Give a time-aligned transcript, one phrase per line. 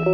[0.00, 0.08] Ciao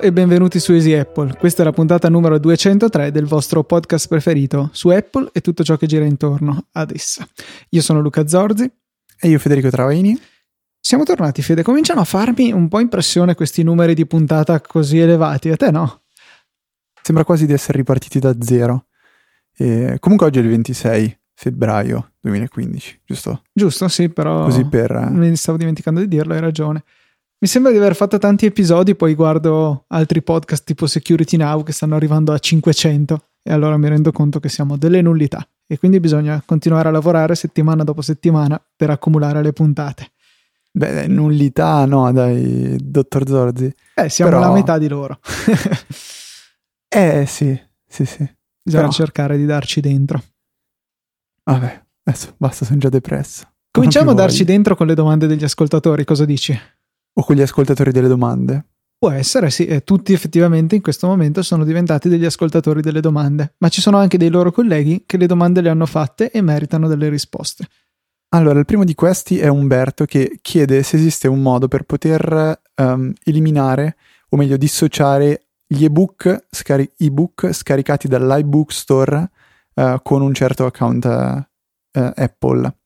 [0.00, 1.34] e benvenuti su Easy Apple.
[1.36, 5.76] Questa è la puntata numero 203 del vostro podcast preferito su Apple e tutto ciò
[5.76, 7.26] che gira intorno ad essa.
[7.70, 8.70] Io sono Luca Zorzi.
[9.18, 10.16] E io Federico Travaini.
[10.78, 11.62] Siamo tornati, Fede.
[11.62, 15.48] Cominciano a farmi un po' impressione questi numeri di puntata così elevati.
[15.48, 16.01] A te no?
[17.02, 18.86] Sembra quasi di essere ripartiti da zero.
[19.56, 23.42] E comunque oggi è il 26 febbraio 2015, giusto?
[23.52, 24.44] Giusto, sì, però.
[24.44, 25.10] Così per.
[25.10, 26.84] Mi stavo dimenticando di dirlo, hai ragione.
[27.38, 31.72] Mi sembra di aver fatto tanti episodi, poi guardo altri podcast tipo Security Now che
[31.72, 35.98] stanno arrivando a 500 e allora mi rendo conto che siamo delle nullità e quindi
[35.98, 40.12] bisogna continuare a lavorare settimana dopo settimana per accumulare le puntate.
[40.70, 43.74] Beh, nullità no, dai, dottor Zorzi.
[43.94, 44.42] Eh, siamo Però...
[44.42, 45.18] la metà di loro.
[46.92, 48.28] eh, sì, sì, sì.
[48.62, 48.92] Bisogna Però...
[48.92, 50.22] cercare di darci dentro.
[51.44, 53.48] Vabbè, adesso basta, sono già depresso.
[53.70, 56.56] Cominciamo a darci dentro con le domande degli ascoltatori, cosa dici?
[57.14, 58.66] o con gli ascoltatori delle domande?
[58.98, 63.54] Può essere, sì, e tutti effettivamente in questo momento sono diventati degli ascoltatori delle domande,
[63.58, 66.86] ma ci sono anche dei loro colleghi che le domande le hanno fatte e meritano
[66.86, 67.66] delle risposte.
[68.28, 72.60] Allora, il primo di questi è Umberto che chiede se esiste un modo per poter
[72.76, 73.96] um, eliminare,
[74.30, 79.30] o meglio dissociare gli ebook, scari- ebook scaricati dall'iBook Store
[79.74, 82.76] uh, con un certo account uh, uh, Apple.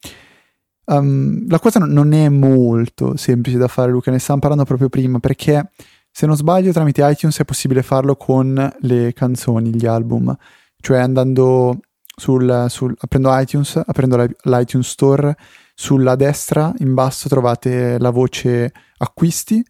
[0.85, 5.19] Um, la cosa non è molto semplice da fare, Luca, ne stavamo parlando proprio prima,
[5.19, 5.71] perché
[6.09, 10.35] se non sbaglio tramite iTunes è possibile farlo con le canzoni, gli album,
[10.81, 11.81] cioè andando
[12.17, 15.37] sul, sul aprendo iTunes, aprendo l'iTunes Store,
[15.75, 19.63] sulla destra in basso trovate la voce acquisti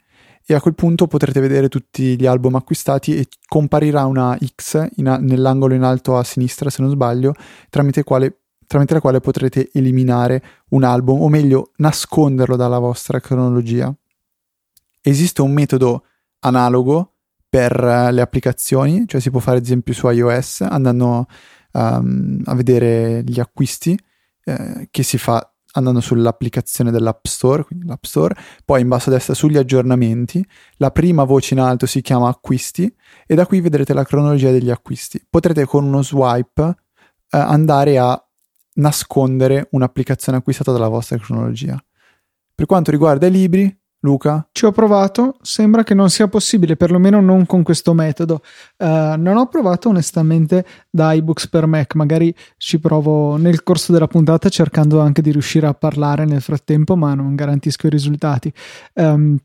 [0.47, 5.17] e a quel punto potrete vedere tutti gli album acquistati e comparirà una X in,
[5.23, 7.35] nell'angolo in alto a sinistra, se non sbaglio,
[7.69, 13.95] tramite quale tramite la quale potrete eliminare un album, o meglio, nasconderlo dalla vostra cronologia.
[15.01, 16.05] Esiste un metodo
[16.41, 17.13] analogo
[17.49, 21.27] per uh, le applicazioni, cioè si può fare ad esempio su iOS andando
[21.73, 23.99] um, a vedere gli acquisti
[24.45, 29.13] eh, che si fa andando sull'applicazione dell'App Store, quindi l'App Store, poi in basso a
[29.13, 30.45] destra sugli aggiornamenti,
[30.77, 32.93] la prima voce in alto si chiama acquisti
[33.27, 35.25] e da qui vedrete la cronologia degli acquisti.
[35.29, 36.77] Potrete con uno swipe
[37.31, 38.21] eh, andare a
[38.75, 41.83] nascondere un'applicazione acquistata dalla vostra cronologia.
[42.55, 44.49] Per quanto riguarda i libri, Luca?
[44.53, 48.43] Ci ho provato, sembra che non sia possibile, perlomeno non con questo metodo.
[48.79, 54.07] Uh, non ho provato onestamente da iBooks per Mac, magari ci provo nel corso della
[54.07, 58.53] puntata cercando anche di riuscire a parlare nel frattempo, ma non garantisco i risultati.
[58.95, 59.37] Um,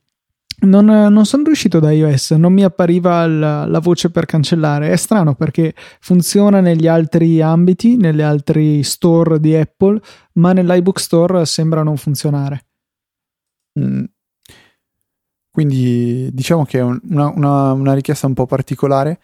[0.62, 4.92] non, non, sono riuscito da iOS, non mi appariva la, la, voce per cancellare.
[4.92, 10.00] È strano perché funziona negli altri ambiti, negli altri store di Apple,
[10.34, 12.66] ma nell'iBook Store sembra non funzionare.
[13.80, 14.04] Mm.
[15.52, 19.20] Quindi diciamo che è una, una, una richiesta un po' particolare.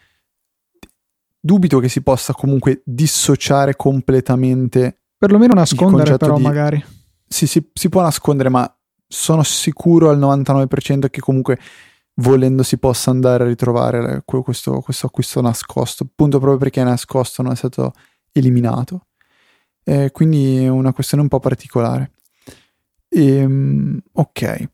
[1.40, 4.98] Dubito che si possa comunque dissociare completamente.
[5.16, 6.42] Perlomeno nascondere, però, di...
[6.42, 6.84] magari.
[7.26, 8.70] Sì, si, si può nascondere, ma
[9.06, 11.58] sono sicuro al 99% che comunque
[12.16, 17.42] volendo si possa andare a ritrovare questo, questo acquisto nascosto, appunto proprio perché è nascosto,
[17.42, 17.92] non è stato
[18.32, 19.06] eliminato.
[19.84, 22.10] Eh, quindi è una questione un po' particolare.
[23.08, 24.68] E, ehm, ok.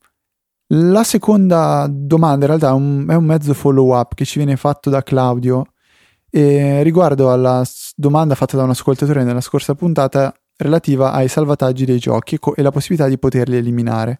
[0.76, 4.56] La seconda domanda in realtà è un, è un mezzo follow up che ci viene
[4.56, 5.66] fatto da Claudio
[6.28, 7.62] e riguardo alla
[7.94, 12.72] domanda fatta da un ascoltatore nella scorsa puntata relativa ai salvataggi dei giochi e la
[12.72, 14.18] possibilità di poterli eliminare.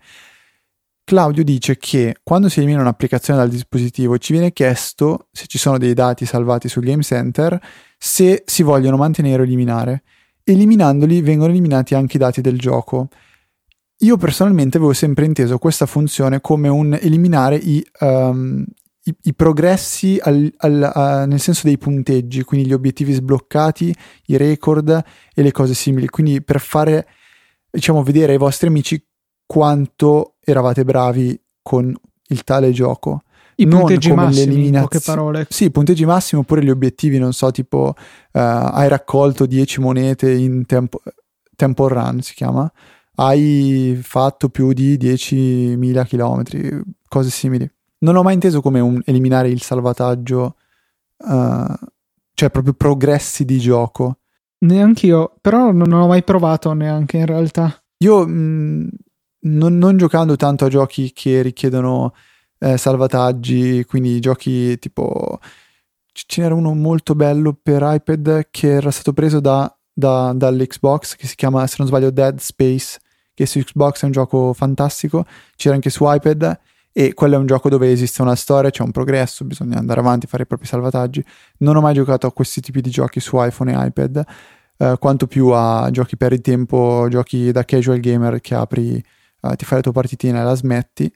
[1.03, 5.77] Claudio dice che quando si elimina un'applicazione dal dispositivo ci viene chiesto se ci sono
[5.77, 7.61] dei dati salvati sul Game Center
[7.99, 10.05] se si vogliono mantenere o eliminare.
[10.45, 13.09] Eliminandoli vengono eliminati anche i dati del gioco.
[14.05, 18.63] Io personalmente avevo sempre inteso questa funzione come un eliminare i, um,
[19.05, 23.95] i, i progressi al, al, a, nel senso dei punteggi, quindi gli obiettivi sbloccati,
[24.27, 25.03] i record
[25.35, 26.09] e le cose simili.
[26.09, 27.07] Quindi per fare,
[27.71, 29.03] diciamo, vedere ai vostri amici
[29.47, 31.95] quanto eravate bravi con
[32.29, 33.23] il tale gioco.
[33.57, 35.47] I non punteggi massimi, in poche parole.
[35.49, 40.67] Sì, punteggi massimi oppure gli obiettivi, non so, tipo uh, hai raccolto 10 monete in
[40.67, 41.01] tempo,
[41.57, 42.71] tempo run, si chiama,
[43.17, 47.71] hai fatto più di 10.000 km, cose simili
[48.05, 50.57] non ho mai inteso come un eliminare il salvataggio,
[51.17, 51.75] uh,
[52.35, 54.19] cioè proprio progressi di gioco.
[54.59, 57.83] Neanch'io, però non ho mai provato neanche in realtà.
[57.99, 58.89] Io mh, mm,
[59.41, 62.15] non, non, giocando tanto a giochi che richiedono
[62.59, 65.39] eh, salvataggi, quindi giochi tipo
[66.13, 71.27] ce n'era uno molto bello per iPad che era stato preso da, da, dall'Xbox che
[71.27, 72.99] si chiama, se non sbaglio, Dead Space,
[73.35, 75.27] che su Xbox è un gioco fantastico,
[75.57, 76.59] c'era anche su iPad
[76.93, 80.29] e quello è un gioco dove esiste una storia, c'è un progresso, bisogna andare avanti,
[80.29, 81.25] fare i propri salvataggi.
[81.59, 84.25] Non ho mai giocato a questi tipi di giochi su iPhone e iPad,
[84.77, 89.57] eh, quanto più a giochi per il tempo, giochi da casual gamer che apri, eh,
[89.57, 91.13] ti fai la tua partitina e la smetti,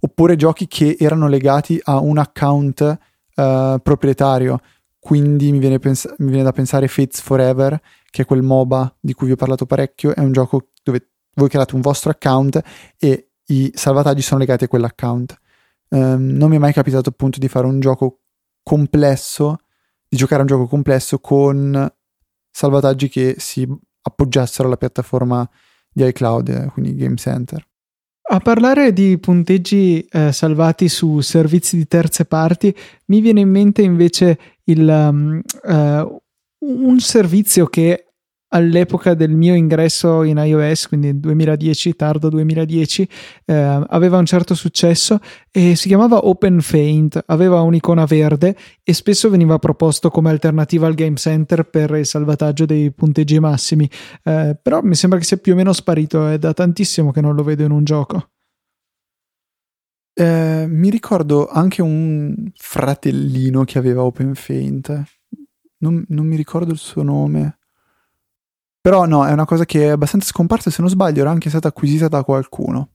[0.00, 2.98] oppure giochi che erano legati a un account
[3.36, 4.60] uh, proprietario.
[4.98, 7.80] Quindi mi viene, pens- mi viene, da pensare Fates Forever,
[8.10, 10.14] che è quel MOBA di cui vi ho parlato parecchio.
[10.14, 12.62] È un gioco dove voi create un vostro account
[12.98, 15.36] e i salvataggi sono legati a quell'account.
[15.88, 18.20] Um, non mi è mai capitato appunto di fare un gioco
[18.62, 19.58] complesso,
[20.08, 21.90] di giocare a un gioco complesso con
[22.50, 23.66] salvataggi che si
[24.02, 25.48] appoggiassero alla piattaforma
[25.92, 27.66] di iCloud, eh, quindi Game Center.
[28.24, 32.74] A parlare di punteggi eh, salvati su servizi di terze parti,
[33.06, 36.22] mi viene in mente invece il, um, uh,
[36.60, 38.11] un servizio che
[38.52, 43.08] all'epoca del mio ingresso in iOS, quindi 2010, tardo 2010,
[43.46, 45.18] eh, aveva un certo successo
[45.50, 51.16] e si chiamava OpenFaint, aveva un'icona verde e spesso veniva proposto come alternativa al Game
[51.16, 53.88] Center per il salvataggio dei punteggi massimi,
[54.24, 57.34] eh, però mi sembra che sia più o meno sparito, è da tantissimo che non
[57.34, 58.28] lo vedo in un gioco.
[60.14, 65.02] Eh, mi ricordo anche un fratellino che aveva OpenFaint,
[65.78, 67.56] non, non mi ricordo il suo nome.
[68.82, 71.68] Però no, è una cosa che è abbastanza scomparsa, se non sbaglio era anche stata
[71.68, 72.94] acquisita da qualcuno.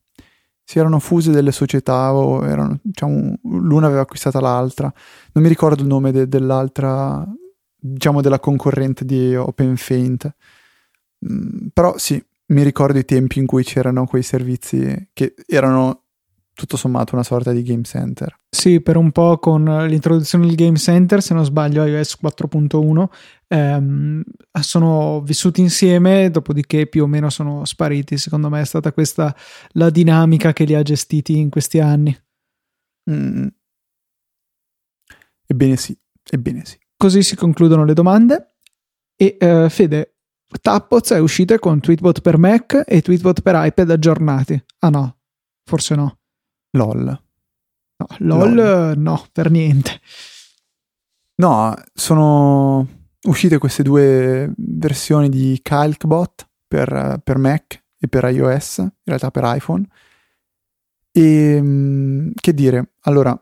[0.61, 4.91] Si erano fuse delle società o erano, diciamo, l'una aveva acquistata l'altra.
[5.31, 7.25] Non mi ricordo il nome de- dell'altra,
[7.73, 10.35] diciamo, della concorrente di OpenFaint.
[11.25, 16.06] Mm, però sì, mi ricordo i tempi in cui c'erano quei servizi che erano
[16.57, 18.35] tutto sommato una sorta di game center.
[18.49, 23.05] Sì, per un po' con l'introduzione del game center, se non sbaglio, iOS 4.1
[23.47, 24.23] ehm,
[24.59, 28.17] sono vissuti insieme, dopodiché più o meno sono spariti.
[28.17, 29.35] Secondo me è stata questa
[29.73, 32.17] la dinamica che li ha gestiti in questi anni.
[33.11, 33.47] Mm.
[35.45, 35.95] Ebbene sì,
[36.27, 36.75] ebbene sì.
[36.97, 38.55] Così si concludono le domande.
[39.15, 40.15] E eh, Fede,
[40.59, 44.59] Tappoz è uscita con Tweetbot per Mac e Tweetbot per iPad aggiornati.
[44.79, 45.19] Ah no,
[45.63, 46.17] forse no.
[46.71, 47.21] LOL.
[47.97, 48.97] No, LOL, LOL.
[48.97, 49.99] no, per niente.
[51.35, 52.87] No, sono
[53.27, 59.43] uscite queste due versioni di Calcbot per, per Mac e per iOS, in realtà per
[59.45, 59.87] iPhone.
[61.11, 63.39] E ehm, che dire, allora,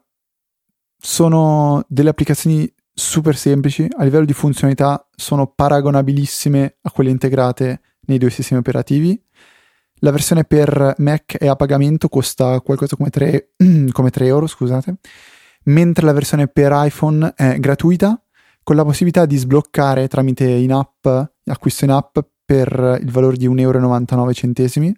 [0.97, 8.17] sono delle applicazioni super semplici, a livello di funzionalità sono paragonabilissime a quelle integrate nei
[8.17, 9.21] due sistemi operativi
[10.05, 13.53] la versione per Mac è a pagamento, costa qualcosa come 3,
[13.91, 14.97] come 3 euro, scusate,
[15.63, 18.21] mentre la versione per iPhone è gratuita,
[18.61, 21.07] con la possibilità di sbloccare tramite in app,
[21.45, 24.93] acquisto in app per il valore di 1,99 euro,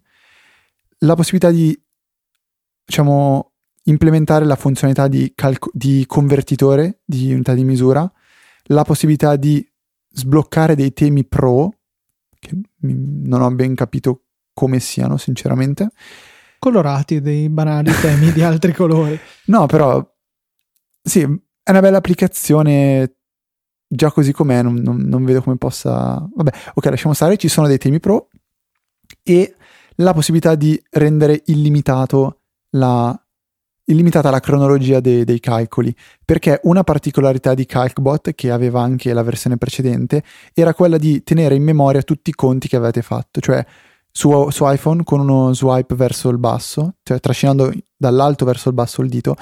[0.99, 1.81] la possibilità di,
[2.83, 8.11] diciamo, implementare la funzionalità di, calco- di convertitore di unità di misura,
[8.63, 9.65] la possibilità di
[10.11, 11.71] sbloccare dei temi pro,
[12.39, 14.23] che non ho ben capito
[14.57, 15.89] come siano, sinceramente.
[16.57, 19.19] Colorati dei banali temi di altri colori.
[19.45, 20.03] No, però
[20.99, 23.17] sì, è una bella applicazione.
[23.87, 26.27] Già così com'è, non, non, non vedo come possa.
[26.33, 27.37] Vabbè, ok, lasciamo stare.
[27.37, 28.29] Ci sono dei temi pro
[29.21, 29.53] e
[29.97, 33.15] la possibilità di rendere illimitato la,
[33.85, 35.95] illimitata la cronologia dei, dei, calcoli,
[36.25, 40.23] perché una particolarità di CalcBot, che aveva anche la versione precedente,
[40.55, 43.63] era quella di tenere in memoria tutti i conti che avete fatto, cioè
[44.17, 49.03] su, su, iPhone con uno swipe verso il basso, cioè trascinando dall'alto verso il basso
[49.03, 49.35] il dito,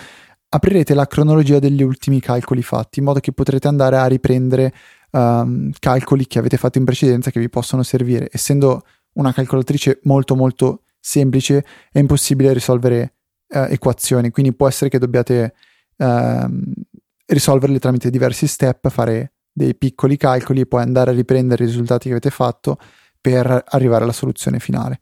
[0.50, 4.74] aprirete la cronologia degli ultimi calcoli fatti, in modo che potrete andare a riprendere
[5.12, 8.28] um, calcoli che avete fatto in precedenza che vi possono servire.
[8.30, 8.82] Essendo
[9.14, 13.14] una calcolatrice molto molto semplice, è impossibile risolvere
[13.54, 15.54] uh, equazioni, quindi può essere che dobbiate
[15.96, 16.62] uh,
[17.28, 22.08] risolverle tramite diversi step, fare dei piccoli calcoli e poi andare a riprendere i risultati
[22.08, 22.78] che avete fatto
[23.26, 25.00] per arrivare alla soluzione finale.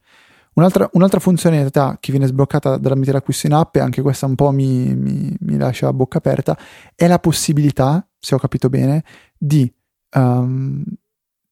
[0.53, 4.51] Un'altra, un'altra funzionalità che viene sbloccata tramite l'acquisto in app, e anche questa un po'
[4.51, 6.57] mi, mi, mi, lascia a bocca aperta,
[6.95, 9.03] è la possibilità, se ho capito bene,
[9.37, 9.69] di
[10.15, 10.85] um,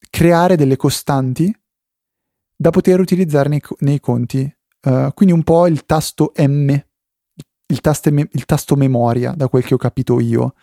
[0.10, 1.54] creare delle costanti
[2.56, 4.50] da poter utilizzare nei, nei conti.
[4.84, 6.70] Uh, quindi un po' il tasto M,
[7.66, 10.54] il tasto, il tasto memoria, da quel che ho capito io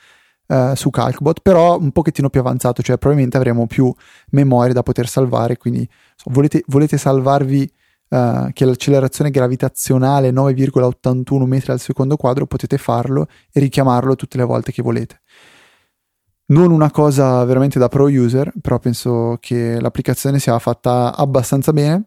[0.48, 3.92] uh, su Calcbot, però un pochettino più avanzato, cioè probabilmente avremo più
[4.30, 7.70] memoria da poter salvare, quindi so, volete, volete, salvarvi
[8.08, 14.36] uh, che l'accelerazione gravitazionale è 9,81 metri al secondo quadro, potete farlo e richiamarlo tutte
[14.36, 15.20] le volte che volete.
[16.46, 22.04] non una cosa veramente da pro user, però penso che l'applicazione sia fatta abbastanza bene.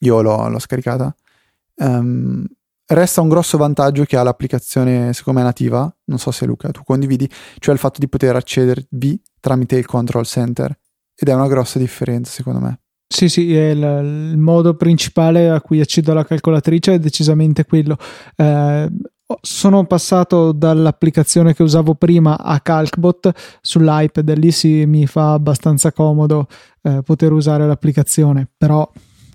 [0.00, 1.14] Io l'ho, l'ho scaricata.
[1.76, 2.46] Um,
[2.86, 5.92] resta un grosso vantaggio che ha l'applicazione, secondo me, nativa.
[6.04, 7.28] Non so se Luca tu condividi,
[7.58, 10.76] cioè il fatto di poter accedervi tramite il control center.
[11.14, 12.80] Ed è una grossa differenza, secondo me.
[13.08, 17.96] Sì, sì, il, il, modo principale a cui accedo alla calcolatrice è decisamente quello.
[18.34, 18.90] Eh,
[19.40, 26.46] sono passato dall'applicazione che usavo prima a Calcbot sull'iPad lì sì, mi fa abbastanza comodo
[26.82, 28.88] eh, poter usare l'applicazione, però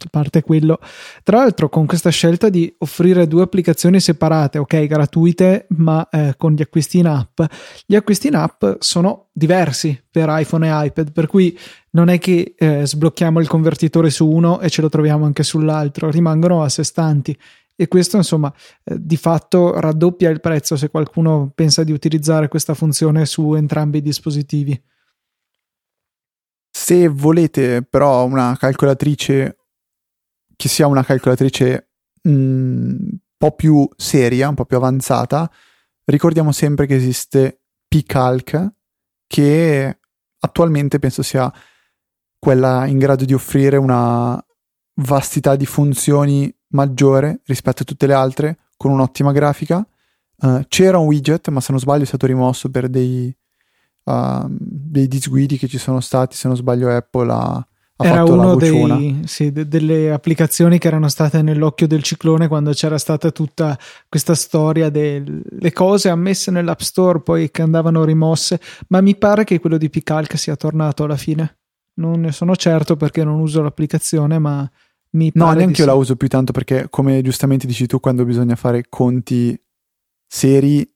[0.10, 0.79] parte quello,
[1.24, 6.53] tra l'altro con questa scelta di offrire due applicazioni separate, ok, gratuite, ma eh, con
[6.53, 7.41] gli acquisti in app,
[7.86, 11.58] gli acquisti in app sono diversi per iPhone e iPad, per cui
[11.91, 16.10] non è che eh, sblocchiamo il convertitore su uno e ce lo troviamo anche sull'altro,
[16.10, 17.38] rimangono a sé stanti
[17.81, 18.53] e questo insomma
[18.84, 23.98] eh, di fatto raddoppia il prezzo se qualcuno pensa di utilizzare questa funzione su entrambi
[23.98, 24.79] i dispositivi.
[26.70, 29.58] Se volete però una calcolatrice
[30.62, 31.89] che sia una calcolatrice
[32.25, 35.51] un mm, po' più seria, un po' più avanzata,
[36.06, 38.74] ricordiamo sempre che esiste Pcalc
[39.25, 40.00] che
[40.38, 41.51] attualmente penso sia
[42.38, 44.39] quella in grado di offrire una
[45.01, 49.84] vastità di funzioni maggiore rispetto a tutte le altre, con un'ottima grafica.
[50.36, 53.36] Uh, c'era un widget, ma se non sbaglio è stato rimosso per dei,
[54.03, 56.36] uh, dei disguidi che ci sono stati.
[56.36, 57.68] Se non sbaglio, Apple ha, ha
[58.03, 63.31] Era dei, sì, de- delle applicazioni che erano state nell'occhio del ciclone quando c'era stata
[63.31, 63.77] tutta
[64.08, 68.60] questa storia delle cose ammesse nell'App Store poi che andavano rimosse.
[68.88, 71.58] Ma mi pare che quello di Picalc sia tornato alla fine.
[71.93, 74.70] Non ne sono certo perché non uso l'applicazione, ma
[75.12, 78.55] mi no, neanche io la uso più tanto perché, come giustamente dici tu, quando bisogna
[78.55, 79.60] fare conti
[80.25, 80.89] seri,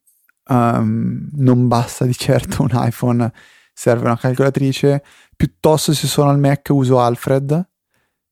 [0.50, 3.32] um, non basta di certo un iPhone,
[3.76, 5.04] serve una calcolatrice.
[5.36, 7.70] Piuttosto, se sono al Mac, uso Alfred.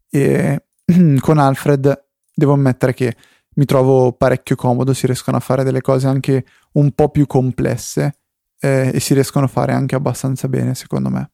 [0.10, 0.66] E
[1.20, 3.16] con Alfred devo ammettere che
[3.56, 8.20] mi trovo parecchio comodo, si riescono a fare delle cose anche un po' più complesse
[8.60, 11.30] eh, e si riescono a fare anche abbastanza bene, secondo me.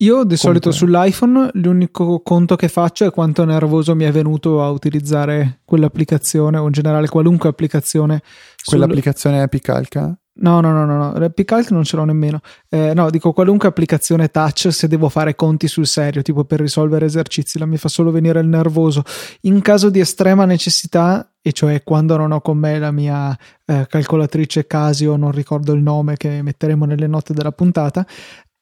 [0.00, 4.68] Io di solito sull'iPhone l'unico conto che faccio è quanto nervoso mi è venuto a
[4.68, 8.20] utilizzare quell'applicazione o in generale qualunque applicazione.
[8.62, 9.44] Quell'applicazione sul...
[9.44, 10.18] Epic Calca?
[10.38, 11.24] No, no, no, no, no.
[11.24, 12.40] Epic Calc non ce l'ho nemmeno.
[12.68, 17.06] Eh, no, dico qualunque applicazione touch se devo fare conti sul serio, tipo per risolvere
[17.06, 19.02] esercizi, la mi fa solo venire il nervoso.
[19.42, 23.86] In caso di estrema necessità, e cioè quando non ho con me la mia eh,
[23.88, 28.04] calcolatrice Casio, non ricordo il nome che metteremo nelle note della puntata,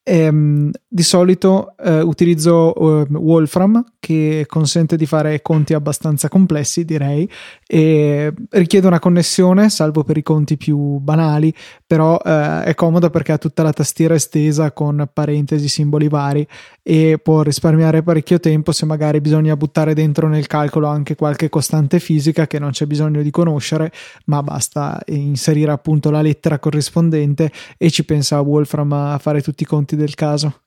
[0.06, 7.26] Ehm, di solito eh, utilizzo eh, Wolfram che consente di fare conti abbastanza complessi, direi,
[7.66, 11.52] e richiede una connessione, salvo per i conti più banali,
[11.86, 16.46] però eh, è comoda perché ha tutta la tastiera estesa con parentesi, simboli vari
[16.82, 22.00] e può risparmiare parecchio tempo se magari bisogna buttare dentro nel calcolo anche qualche costante
[22.00, 23.92] fisica che non c'è bisogno di conoscere,
[24.26, 29.66] ma basta inserire appunto la lettera corrispondente e ci pensa Wolfram a fare tutti i
[29.66, 30.60] conti del caso.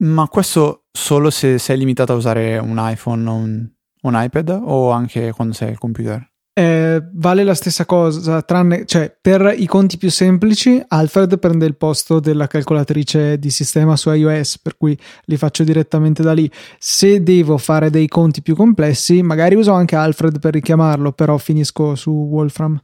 [0.00, 3.68] Ma questo solo se sei limitato a usare un iPhone o un,
[4.02, 6.26] un iPad o anche quando sei al computer?
[6.58, 11.76] Eh, vale la stessa cosa, tranne, cioè per i conti più semplici Alfred prende il
[11.76, 16.50] posto della calcolatrice di sistema su iOS, per cui li faccio direttamente da lì.
[16.76, 21.94] Se devo fare dei conti più complessi, magari uso anche Alfred per richiamarlo, però finisco
[21.94, 22.76] su Wolfram.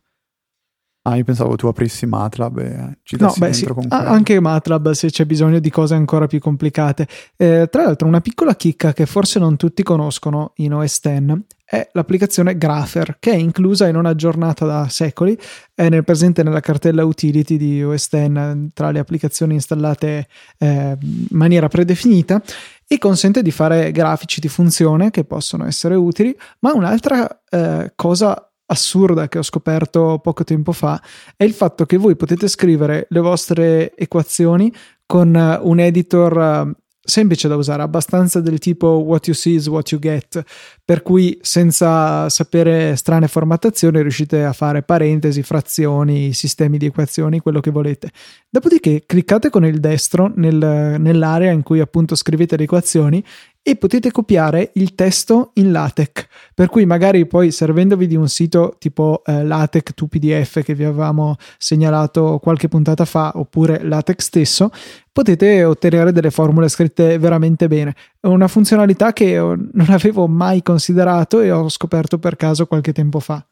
[1.07, 3.69] Ah, io pensavo tu aprissi MATLAB e ci no, beh, sì.
[3.89, 7.07] anche MATLAB se c'è bisogno di cose ancora più complicate.
[7.37, 11.91] Eh, tra l'altro, una piccola chicca che forse non tutti conoscono in OS X è
[11.93, 15.37] l'applicazione Grapher, che è inclusa e non aggiornata da secoli,
[15.75, 18.33] è nel presente nella cartella utility di OS X
[18.73, 22.43] tra le applicazioni installate eh, in maniera predefinita
[22.87, 28.49] e consente di fare grafici di funzione che possono essere utili, ma un'altra eh, cosa
[28.67, 31.01] assurda che ho scoperto poco tempo fa
[31.37, 34.73] è il fatto che voi potete scrivere le vostre equazioni
[35.07, 39.67] con eh, un editor eh, semplice da usare, abbastanza del tipo what you see is
[39.67, 40.43] what you get,
[40.83, 47.61] per cui senza sapere strane formattazioni riuscite a fare parentesi, frazioni, sistemi di equazioni, quello
[47.61, 48.11] che volete.
[48.49, 53.23] Dopodiché cliccate con il destro nel, nell'area in cui appunto scrivete le equazioni
[53.67, 58.77] e potete copiare il testo in LaTeX, per cui magari poi servendovi di un sito
[58.79, 64.71] tipo eh, LaTeX to PDF che vi avevamo segnalato qualche puntata fa oppure LaTeX stesso,
[65.11, 67.95] potete ottenere delle formule scritte veramente bene.
[68.21, 73.19] È una funzionalità che non avevo mai considerato e ho scoperto per caso qualche tempo
[73.19, 73.43] fa.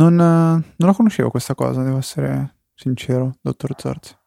[0.00, 4.18] Non, non la conoscevo questa cosa, devo essere sincero, dottor Zorzi.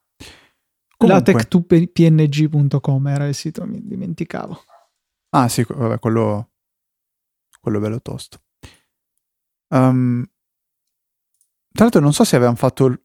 [1.07, 4.63] Latec2png.com era il sito, mi dimenticavo.
[5.29, 6.51] Ah sì, vabbè, quello,
[7.59, 8.41] quello bello tosto.
[9.69, 10.23] Um,
[11.71, 13.01] tra l'altro non so se avevamo fatto,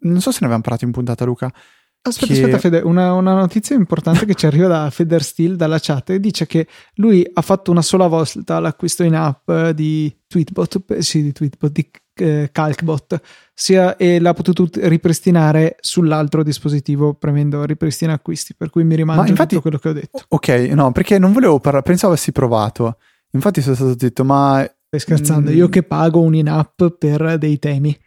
[0.00, 1.52] non so se ne avevamo parlato in puntata Luca.
[2.00, 2.40] Aspetta, che...
[2.40, 6.20] aspetta Fede, una, una, notizia importante che ci arriva da Feder Steel dalla chat e
[6.20, 11.32] dice che lui ha fatto una sola volta l'acquisto in app di Tweetbot, sì di
[11.32, 11.90] Tweetbot, di
[12.20, 13.20] eh, Calcbot,
[13.54, 19.60] sia, e l'ha potuto ripristinare sull'altro dispositivo premendo ripristina acquisti, per cui mi rimane tutto
[19.60, 20.24] quello che ho detto.
[20.28, 22.98] Ok, no, perché non volevo parlare, pensavo avessi provato.
[23.32, 24.62] Infatti sono stato detto, ma...
[24.86, 27.98] Stai scherzando, mm, io che pago un in-app per dei temi.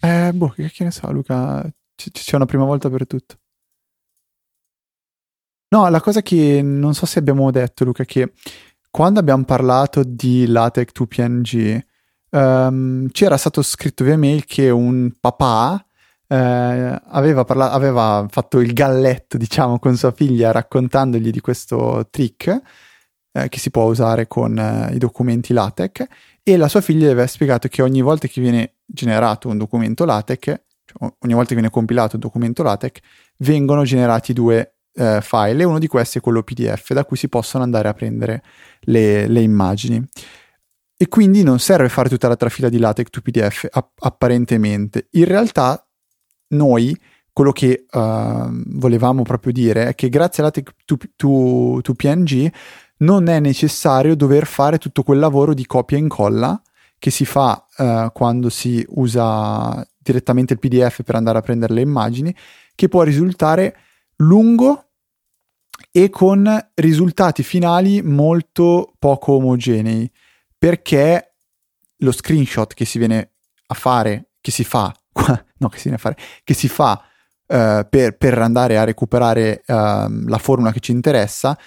[0.00, 1.62] Eh, boh, che, che ne so, Luca,
[1.94, 3.36] c- c'è una prima volta per tutto.
[5.68, 8.32] No, la cosa che non so se abbiamo detto, Luca, è che
[8.90, 11.86] quando abbiamo parlato di LaTeX 2 PNG,
[12.32, 15.84] um, c'era stato scritto via mail che un papà
[16.32, 22.60] eh, aveva, parla- aveva, fatto il galletto, diciamo, con sua figlia raccontandogli di questo trick
[23.32, 26.06] eh, che si può usare con eh, i documenti LaTeX
[26.42, 30.04] e la sua figlia gli aveva spiegato che ogni volta che viene generato un documento
[30.04, 30.40] LaTeX,
[30.84, 33.00] cioè ogni volta che viene compilato un documento LaTeX,
[33.38, 37.28] vengono generati due eh, file e uno di questi è quello PDF da cui si
[37.28, 38.42] possono andare a prendere
[38.80, 40.02] le, le immagini
[41.02, 45.08] e quindi non serve fare tutta la trafila di LaTeX to PDF app- apparentemente.
[45.14, 45.84] In realtà
[46.50, 46.96] noi
[47.32, 52.52] quello che uh, volevamo proprio dire è che grazie a LaTeX to, to, to, PNG
[52.98, 56.62] non è necessario dover fare tutto quel lavoro di copia e incolla
[57.00, 61.80] che si fa uh, quando si usa direttamente il PDF per andare a prendere le
[61.80, 62.32] immagini,
[62.76, 63.76] che può risultare
[64.18, 64.90] lungo
[65.90, 70.08] e con risultati finali molto poco omogenei
[70.62, 71.34] perché
[71.96, 73.32] lo screenshot che si viene
[73.66, 74.94] a fare, che si fa,
[75.58, 79.64] no, che si viene a fare, che si fa uh, per, per, andare a recuperare
[79.66, 81.58] uh, la formula che ci interessa,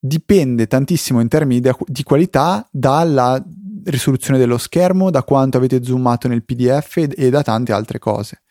[0.00, 3.40] dipende tantissimo in termini di, di qualità dalla
[3.84, 8.42] risoluzione dello schermo, da quanto avete zoomato nel PDF e, e da tante altre cose.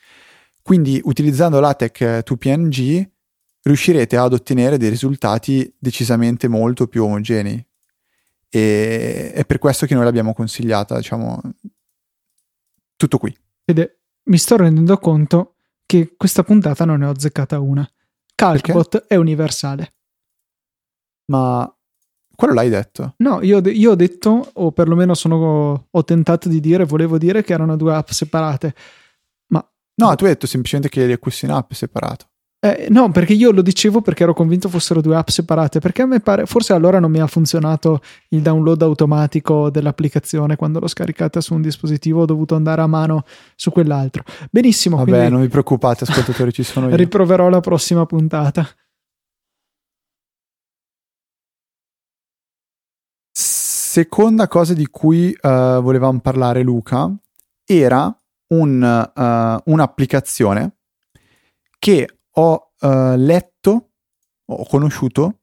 [0.61, 3.05] Quindi utilizzando LaTeX 2PNG
[3.63, 7.67] riuscirete ad ottenere dei risultati decisamente molto più omogenei
[8.49, 11.41] e è per questo che noi l'abbiamo consigliata, diciamo,
[12.95, 13.35] tutto qui.
[13.65, 15.55] Ed è, mi sto rendendo conto
[15.85, 17.89] che questa puntata non ne ho azzeccata una.
[18.35, 19.07] Calcbot Perché?
[19.07, 19.93] è universale.
[21.31, 21.69] Ma
[22.35, 23.15] quello l'hai detto?
[23.17, 27.53] No, io, io, ho detto, o perlomeno sono, ho tentato di dire, volevo dire che
[27.53, 28.75] erano due app separate.
[29.47, 29.67] Ma...
[29.95, 32.29] No, tu hai detto semplicemente che li acquisti in app separato.
[32.59, 36.05] Eh, no, perché io lo dicevo perché ero convinto fossero due app separate, perché a
[36.07, 41.39] me pare, forse allora non mi ha funzionato il download automatico dell'applicazione quando l'ho scaricata
[41.39, 44.23] su un dispositivo, ho dovuto andare a mano su quell'altro.
[44.49, 44.97] Benissimo.
[44.97, 45.29] Vabbè, quindi...
[45.29, 46.95] non vi preoccupate, ascoltatori, ci sono io.
[46.95, 48.67] Riproverò la prossima puntata.
[53.31, 57.15] Seconda cosa di cui uh, volevamo parlare, Luca,
[57.63, 58.15] era
[58.47, 60.77] un, uh, un'applicazione
[61.77, 63.89] che ho uh, letto,
[64.45, 65.39] ho conosciuto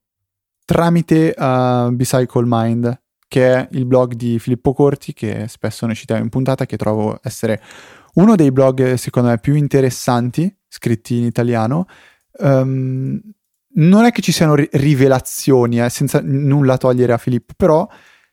[0.64, 6.22] tramite uh, Bicycle Mind, che è il blog di Filippo Corti, che spesso noi citiamo
[6.22, 7.60] in puntata, che trovo essere
[8.14, 11.86] uno dei blog, secondo me, più interessanti scritti in italiano.
[12.38, 13.20] Um,
[13.76, 17.88] non è che ci siano ri- rivelazioni, eh, senza nulla togliere a Filippo, però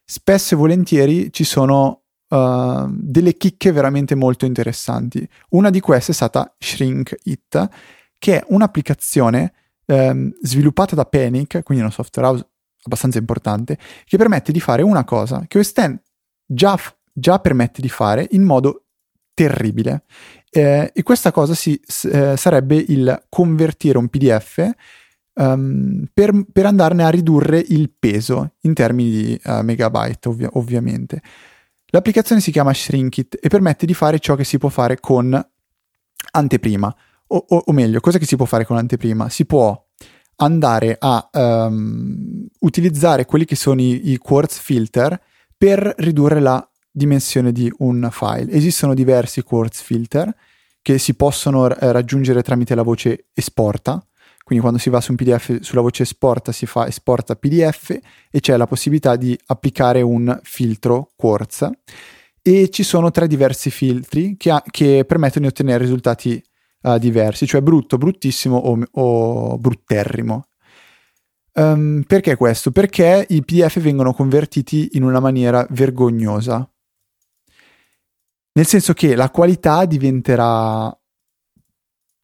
[0.05, 5.27] spesso e volentieri ci sono uh, delle chicche veramente molto interessanti.
[5.49, 7.69] Una di queste è stata Shrink It,
[8.21, 9.51] che è un'applicazione
[9.87, 12.47] ehm, sviluppata da Panic, quindi una software house
[12.83, 15.73] abbastanza importante, che permette di fare una cosa che OS
[16.45, 16.77] già,
[17.11, 18.83] già permette di fare in modo
[19.33, 20.03] terribile.
[20.51, 21.81] Eh, e questa cosa si,
[22.11, 24.69] eh, sarebbe il convertire un PDF
[25.33, 31.23] um, per, per, andarne a ridurre il peso in termini di uh, megabyte, ovvia- ovviamente.
[31.87, 35.43] L'applicazione si chiama Shrinkit e permette di fare ciò che si può fare con
[36.33, 36.95] anteprima
[37.33, 39.29] o, o, o meglio, cosa che si può fare con l'anteprima?
[39.29, 39.79] Si può
[40.37, 45.19] andare a um, utilizzare quelli che sono i, i quartz filter
[45.55, 48.51] per ridurre la dimensione di un file.
[48.51, 50.33] Esistono diversi quartz filter
[50.81, 54.03] che si possono eh, raggiungere tramite la voce esporta.
[54.43, 57.97] Quindi quando si va su un PDF sulla voce esporta si fa esporta PDF
[58.29, 61.69] e c'è la possibilità di applicare un filtro quartz
[62.41, 66.43] e ci sono tre diversi filtri che, ha, che permettono di ottenere risultati
[66.81, 70.45] uh, diversi, cioè brutto, bruttissimo o, o brutterrimo.
[71.53, 72.71] Um, perché questo?
[72.71, 76.65] Perché i PDF vengono convertiti in una maniera vergognosa.
[78.53, 80.93] Nel senso che la qualità diventerà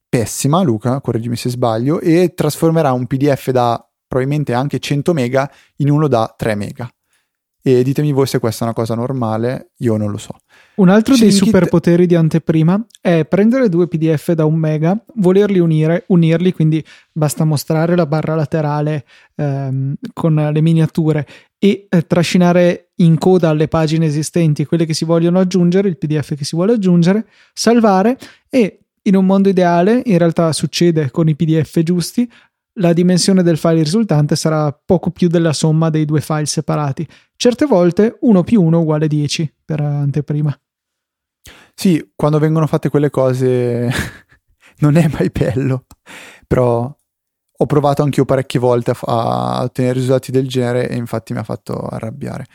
[0.09, 5.89] pessima, Luca, correggimi se sbaglio, e trasformerà un PDF da probabilmente anche 100 mega in
[5.89, 6.89] uno da 3 mega.
[7.67, 10.39] E ditemi voi se questa è una cosa normale, io non lo so.
[10.75, 11.37] Un altro Shrinkit...
[11.37, 16.81] dei superpoteri di anteprima è prendere due PDF da un mega, volerli unire, unirli, quindi
[17.11, 19.03] basta mostrare la barra laterale
[19.35, 21.27] ehm, con le miniature
[21.57, 26.35] e eh, trascinare in coda alle pagine esistenti quelle che si vogliono aggiungere, il PDF
[26.35, 28.17] che si vuole aggiungere, salvare
[28.49, 32.29] e in un mondo ideale, in realtà succede con i PDF giusti,
[32.79, 37.07] la dimensione del file risultante sarà poco più della somma dei due file separati.
[37.35, 40.57] Certe volte 1 più 1 uguale 10 per anteprima.
[41.73, 43.89] Sì, quando vengono fatte quelle cose
[44.79, 45.85] non è mai bello,
[46.45, 46.93] però
[47.59, 51.39] ho provato anche io parecchie volte a, a, ottenere risultati del genere e infatti mi
[51.39, 52.45] ha fatto arrabbiare.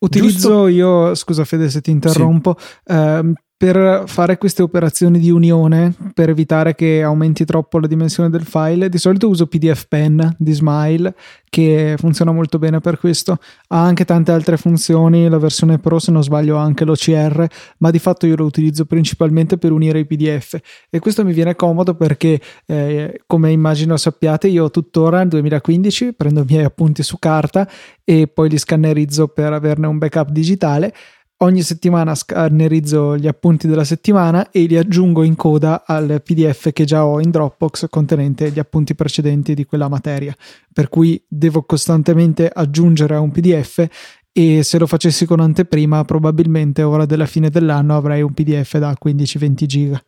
[0.00, 0.66] Utilizzo Giusto...
[0.68, 2.92] io, scusa Fede se ti interrompo, sì.
[2.92, 8.44] ehm, per fare queste operazioni di unione, per evitare che aumenti troppo la dimensione del
[8.44, 11.12] file, di solito uso PDF Pen di Smile,
[11.50, 13.38] che funziona molto bene per questo.
[13.66, 17.46] Ha anche tante altre funzioni, la versione Pro se non sbaglio ha anche l'OCR,
[17.78, 20.56] ma di fatto io lo utilizzo principalmente per unire i PDF
[20.88, 26.42] e questo mi viene comodo perché, eh, come immagino sappiate, io tuttora nel 2015 prendo
[26.42, 27.68] i miei appunti su carta
[28.04, 30.94] e poi li scannerizzo per averne un backup digitale
[31.40, 36.84] Ogni settimana scannerizzo gli appunti della settimana e li aggiungo in coda al PDF che
[36.84, 40.34] già ho in Dropbox contenente gli appunti precedenti di quella materia.
[40.72, 43.86] Per cui devo costantemente aggiungere a un PDF
[44.32, 48.96] e se lo facessi con anteprima probabilmente ora della fine dell'anno avrei un PDF da
[49.00, 50.04] 15-20 giga.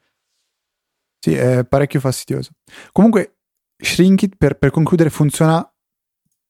[1.20, 2.50] Sì, è parecchio fastidioso.
[2.90, 3.36] Comunque,
[3.76, 5.64] Shrinkit per, per concludere funziona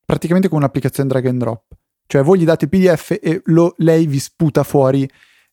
[0.07, 1.79] praticamente come un'applicazione drag and drop
[2.11, 5.09] cioè voi gli date il PDF e lo, lei vi sputa fuori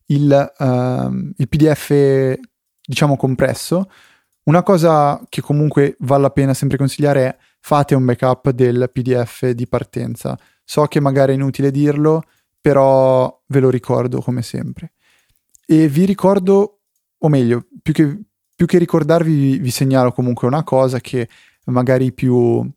[0.07, 2.35] il, uh, il PDF,
[2.83, 3.91] diciamo, compresso.
[4.45, 9.49] Una cosa che comunque vale la pena sempre consigliare è fate un backup del PDF
[9.49, 10.35] di partenza.
[10.63, 12.23] So che magari è inutile dirlo,
[12.59, 14.93] però ve lo ricordo come sempre.
[15.63, 16.79] E vi ricordo,
[17.19, 18.19] o meglio, più che,
[18.55, 21.29] più che ricordarvi, vi segnalo comunque una cosa che
[21.65, 22.67] magari più,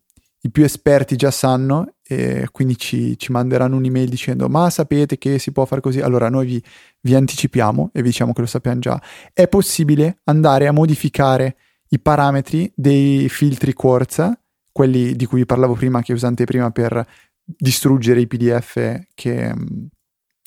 [0.43, 5.37] i più esperti già sanno e quindi ci, ci, manderanno un'email dicendo ma sapete che
[5.39, 5.99] si può fare così?
[6.01, 6.63] Allora noi vi,
[7.01, 9.01] vi, anticipiamo e vi diciamo che lo sappiamo già.
[9.33, 11.57] È possibile andare a modificare
[11.89, 14.39] i parametri dei filtri Quartz
[14.71, 17.05] quelli di cui vi parlavo prima che usate prima per
[17.43, 19.53] distruggere i pdf che,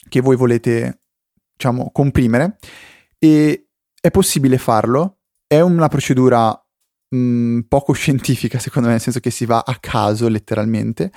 [0.08, 1.00] che voi volete
[1.52, 2.56] diciamo comprimere.
[3.18, 3.68] E
[4.00, 5.18] è possibile farlo.
[5.46, 6.63] È una procedura
[7.14, 11.10] mh, poco scientifica secondo me nel senso che si va a caso letteralmente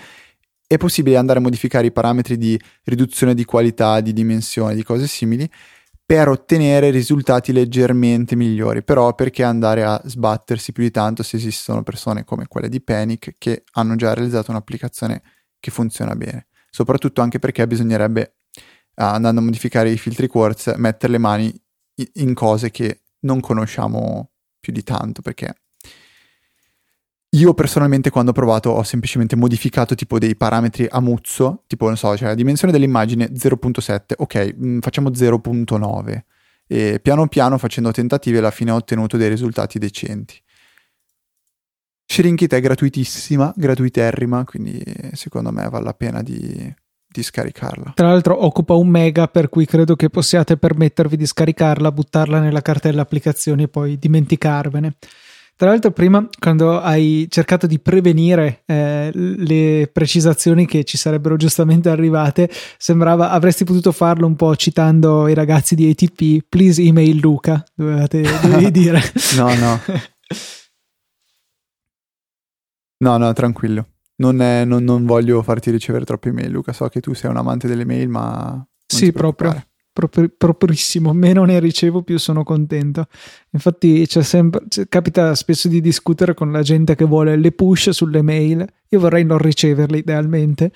[0.67, 5.07] è possibile andare a modificare i parametri di riduzione di qualità, di dimensione, di cose
[5.07, 5.49] simili
[6.05, 8.83] per ottenere risultati leggermente migliori.
[8.83, 13.35] Però perché andare a sbattersi più di tanto se esistono persone come quelle di Panic
[13.37, 15.21] che hanno già realizzato un'applicazione
[15.59, 16.47] che funziona bene?
[16.69, 18.35] Soprattutto anche perché bisognerebbe,
[18.95, 21.61] andando a modificare i filtri Quartz, mettere le mani
[22.15, 25.53] in cose che non conosciamo più di tanto perché
[27.37, 31.95] io personalmente quando ho provato ho semplicemente modificato tipo dei parametri a muzzo, tipo non
[31.95, 36.21] so, cioè la dimensione dell'immagine 0.7, ok, mh, mm, facciamo 0.9
[36.67, 40.41] e piano piano facendo tentativi alla fine ho ottenuto dei risultati decenti.
[42.05, 44.81] Shrinkit è gratuitissima, gratuiterrima, quindi
[45.13, 46.73] secondo me vale la pena di,
[47.05, 47.93] di scaricarla.
[47.95, 52.61] Tra l'altro occupa un mega, per cui credo che possiate permettervi di scaricarla, buttarla nella
[52.61, 54.95] cartella applicazioni e poi dimenticarvene.
[55.57, 61.89] Tra l'altro, prima, quando hai cercato di prevenire eh, le precisazioni che ci sarebbero giustamente
[61.89, 66.45] arrivate, sembrava avresti potuto farlo un po' citando i ragazzi di ATP.
[66.47, 69.01] Please email Luca, dovevate, dovevi dire.
[69.35, 69.81] no, no.
[72.99, 73.87] No, no, tranquillo.
[74.17, 76.71] Non, è, non, non, voglio farti ricevere troppe email, Luca.
[76.71, 78.63] So che tu sei un amante delle mail, ma.
[78.85, 79.59] Sì, proprio
[79.97, 83.07] proprio, proprissimo, meno ne ricevo più sono contento.
[83.49, 87.89] Infatti c'è sempre, c'è, capita spesso di discutere con la gente che vuole le push
[87.89, 90.71] sulle mail, io vorrei non riceverle idealmente.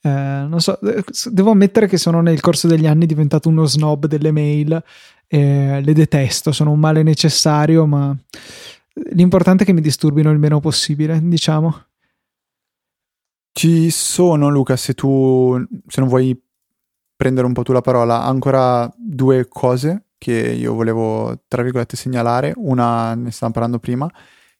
[0.00, 4.06] Eh, non so, eh, devo ammettere che sono nel corso degli anni diventato uno snob
[4.06, 4.82] delle mail,
[5.28, 8.16] eh, le detesto, sono un male necessario, ma
[9.12, 11.84] l'importante è che mi disturbino il meno possibile, diciamo.
[13.52, 16.36] Ci sono, Luca, se tu se non vuoi
[17.16, 22.52] prendere un po' tu la parola, ancora due cose che io volevo, tra virgolette, segnalare.
[22.56, 24.10] Una ne stavamo parlando prima,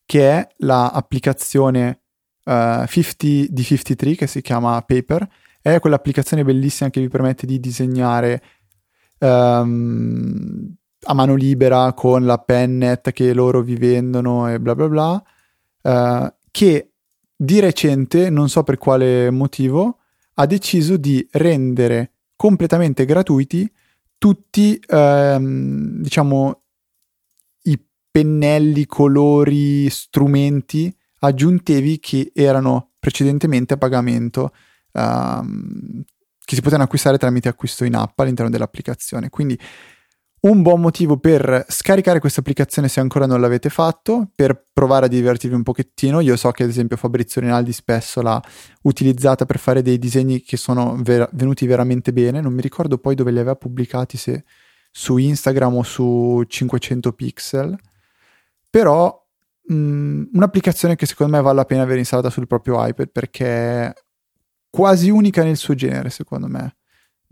[0.05, 2.01] che è l'applicazione
[2.45, 5.27] uh, 50 di 53 che si chiama Paper.
[5.63, 8.43] È quell'applicazione bellissima che vi permette di disegnare
[9.21, 10.75] um,
[11.07, 15.23] a mano libera con la pennet che loro vi vendono e bla bla bla,
[15.83, 16.91] uh, che
[17.37, 19.99] di recente, non so per quale motivo,
[20.35, 23.71] ha deciso di rendere completamente gratuiti
[24.19, 26.63] tutti, ehm, diciamo,
[27.65, 27.79] i
[28.11, 34.53] pennelli, colori, strumenti aggiuntivi che erano precedentemente a pagamento,
[34.93, 36.03] ehm,
[36.45, 39.31] che si potevano acquistare tramite acquisto in app all'interno dell'applicazione.
[39.31, 39.59] Quindi
[40.45, 45.09] un buon motivo per scaricare questa applicazione se ancora non l'avete fatto, per provare a
[45.09, 46.21] divertirvi un pochettino.
[46.21, 48.43] Io so che ad esempio Fabrizio Rinaldi spesso l'ha
[48.83, 52.41] utilizzata per fare dei disegni che sono ver- venuti veramente bene.
[52.41, 54.45] Non mi ricordo poi dove li aveva pubblicati, se
[54.91, 57.79] su Instagram o su 500 pixel.
[58.69, 59.27] Però
[59.63, 63.93] mh, un'applicazione che secondo me vale la pena aver installata sul proprio iPad perché è
[64.69, 66.77] quasi unica nel suo genere, secondo me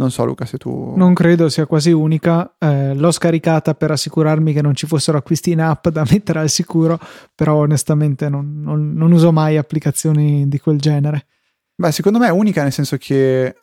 [0.02, 0.94] non so Luca se tu...
[0.96, 5.52] Non credo sia quasi unica, eh, l'ho scaricata per assicurarmi che non ci fossero acquisti
[5.52, 6.98] in app da mettere al sicuro,
[7.34, 11.26] però onestamente non, non, non uso mai applicazioni di quel genere.
[11.74, 13.56] Beh, secondo me è unica nel senso che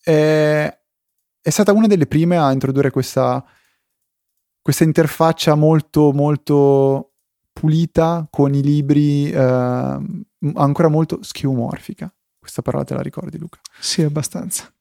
[0.00, 0.78] è,
[1.40, 3.44] è stata una delle prime a introdurre questa,
[4.60, 7.12] questa interfaccia molto molto
[7.52, 9.38] pulita con i libri eh,
[10.54, 12.12] ancora molto schiumorfica.
[12.38, 13.60] Questa parola te la ricordi Luca?
[13.78, 14.72] Sì, abbastanza.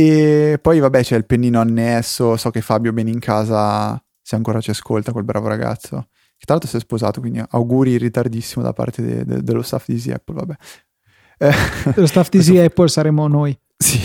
[0.00, 4.60] E poi vabbè c'è il pennino annesso, so che Fabio bene in casa, se ancora
[4.60, 6.06] ci ascolta, quel bravo ragazzo,
[6.36, 9.60] che tra l'altro si è sposato, quindi auguri in ritardissimo da parte de- de- dello
[9.60, 10.54] staff di Easy Apple, vabbè.
[11.38, 11.52] Eh,
[11.96, 13.58] lo staff di Easy Apple saremo noi.
[13.76, 13.98] Sì.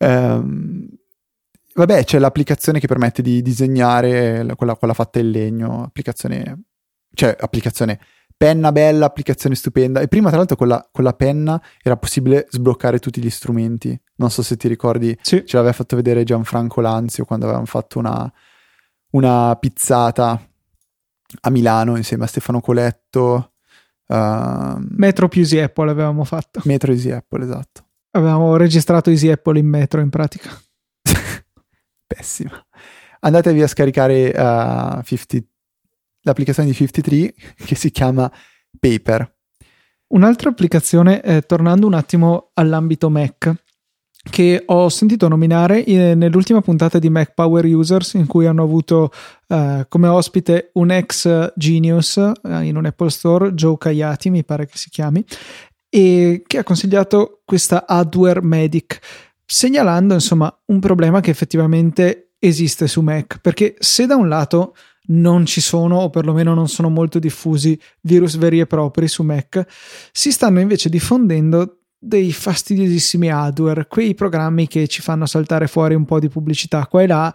[0.00, 0.86] um,
[1.74, 6.64] vabbè c'è l'applicazione che permette di disegnare, quella, quella fatta in legno, applicazione,
[7.14, 7.98] cioè applicazione
[8.40, 10.00] penna bella, applicazione stupenda.
[10.00, 14.00] E prima, tra l'altro, con la, con la, penna era possibile sbloccare tutti gli strumenti.
[14.16, 15.44] Non so se ti ricordi, sì.
[15.44, 18.32] ce l'aveva fatto vedere Gianfranco Lanzio quando avevamo fatto una,
[19.10, 20.40] una pizzata
[21.42, 23.52] a Milano insieme a Stefano Coletto.
[24.06, 26.62] Uh, metro più Easy Apple avevamo fatto.
[26.64, 27.88] Metro Easy Apple, esatto.
[28.12, 30.48] Avevamo registrato Easy Apple in metro in pratica.
[32.06, 32.66] Pessima.
[33.20, 35.36] Andatevi a scaricare uh, 50
[36.22, 38.30] l'applicazione di 53 che si chiama
[38.78, 39.36] Paper.
[40.08, 43.54] Un'altra applicazione, eh, tornando un attimo all'ambito Mac,
[44.28, 49.10] che ho sentito nominare in, nell'ultima puntata di Mac Power Users in cui hanno avuto
[49.46, 54.66] eh, come ospite un ex Genius eh, in un Apple Store, Joe Kayati mi pare
[54.66, 55.24] che si chiami,
[55.88, 58.98] e che ha consigliato questa Hardware Medic,
[59.44, 64.74] segnalando insomma un problema che effettivamente esiste su Mac, perché se da un lato
[65.10, 69.64] non ci sono o perlomeno non sono molto diffusi virus veri e propri su Mac,
[70.12, 76.06] si stanno invece diffondendo dei fastidiosissimi hardware, quei programmi che ci fanno saltare fuori un
[76.06, 77.34] po' di pubblicità qua e là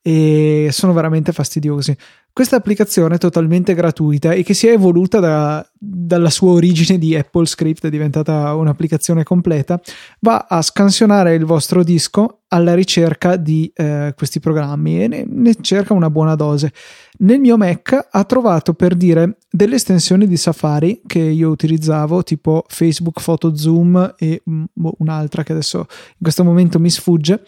[0.00, 1.94] e sono veramente fastidiosi.
[2.36, 7.46] Questa applicazione totalmente gratuita e che si è evoluta da, dalla sua origine di Apple
[7.46, 9.80] Script, è diventata un'applicazione completa,
[10.20, 15.54] va a scansionare il vostro disco alla ricerca di eh, questi programmi e ne, ne
[15.62, 16.74] cerca una buona dose.
[17.20, 22.66] Nel mio Mac ha trovato per dire delle estensioni di Safari che io utilizzavo, tipo
[22.68, 27.44] Facebook Photo Zoom e mm, boh, un'altra che adesso in questo momento mi sfugge,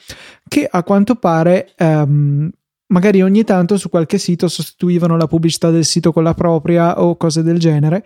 [0.49, 2.51] che a quanto pare ehm,
[2.89, 7.17] magari ogni tanto su qualche sito sostituivano la pubblicità del sito con la propria o
[7.17, 8.05] cose del genere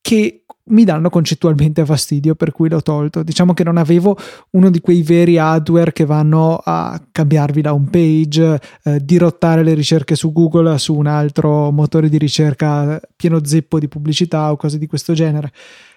[0.00, 3.22] che mi danno concettualmente fastidio, per cui l'ho tolto.
[3.22, 4.16] Diciamo che non avevo
[4.50, 9.74] uno di quei veri hardware che vanno a cambiarvi la home page, eh, dirottare le
[9.74, 14.78] ricerche su Google su un altro motore di ricerca pieno zeppo di pubblicità o cose
[14.78, 15.52] di questo genere.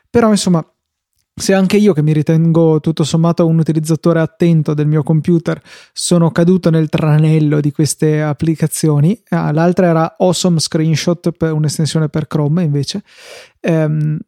[0.09, 0.65] Però insomma,
[1.35, 5.59] se anche io, che mi ritengo tutto sommato un utilizzatore attento del mio computer,
[5.91, 12.27] sono caduto nel tranello di queste applicazioni, ah, l'altra era Awesome Screenshot, per un'estensione per
[12.27, 13.03] Chrome invece,
[13.61, 14.19] ehm,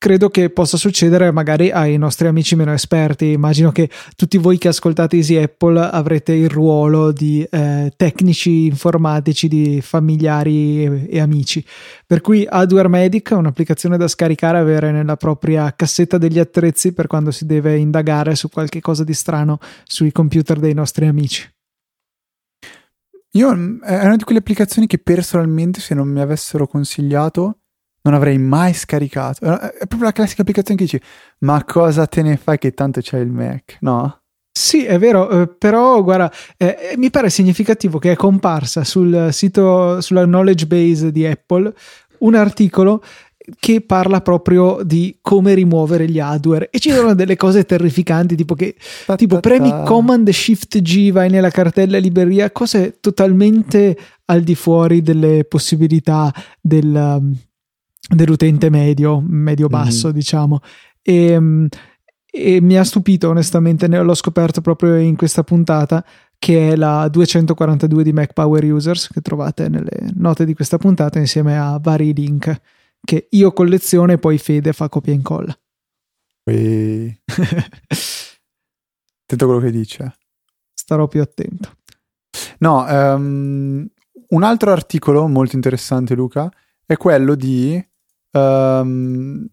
[0.00, 3.32] credo che possa succedere magari ai nostri amici meno esperti.
[3.32, 9.46] Immagino che tutti voi che ascoltate Easy Apple avrete il ruolo di eh, tecnici informatici,
[9.46, 11.62] di familiari e, e, amici.
[12.06, 16.94] Per cui Hardware Medic è un'applicazione da scaricare e avere nella propria cassetta degli attrezzi
[16.94, 21.46] per quando si deve indagare su qualche cosa di strano sui computer dei nostri amici.
[23.34, 27.59] Io è una di quelle applicazioni che personalmente se non mi avessero consigliato
[28.02, 29.44] non avrei mai scaricato.
[29.44, 31.00] È proprio la classica applicazione che dici,
[31.40, 34.20] ma cosa te ne fai che tanto c'è il Mac, no?
[34.52, 40.00] Sì, è vero, eh, però guarda, eh, mi pare significativo che è comparsa sul sito,
[40.00, 41.72] sulla knowledge base di Apple,
[42.18, 43.02] un articolo
[43.58, 48.54] che parla proprio di come rimuovere gli hardware e ci sono delle cose terrificanti tipo
[48.54, 54.42] che ta, tipo ta, premi command shift G vai nella cartella libreria cose totalmente al
[54.42, 57.34] di fuori delle possibilità del,
[58.08, 60.12] dell'utente medio medio basso mm.
[60.12, 60.60] diciamo
[61.02, 61.68] e, um,
[62.30, 66.04] e mi ha stupito onestamente l'ho scoperto proprio in questa puntata
[66.38, 71.18] che è la 242 di Mac Power Users che trovate nelle note di questa puntata
[71.18, 72.60] insieme a vari link
[73.04, 75.58] che io colleziono e poi Fede fa copia e incolla.
[79.24, 80.16] Attento a quello che dice.
[80.74, 81.76] Starò più attento.
[82.58, 83.86] No, um,
[84.28, 86.50] un altro articolo molto interessante, Luca,
[86.84, 87.82] è quello di
[88.32, 89.46] um,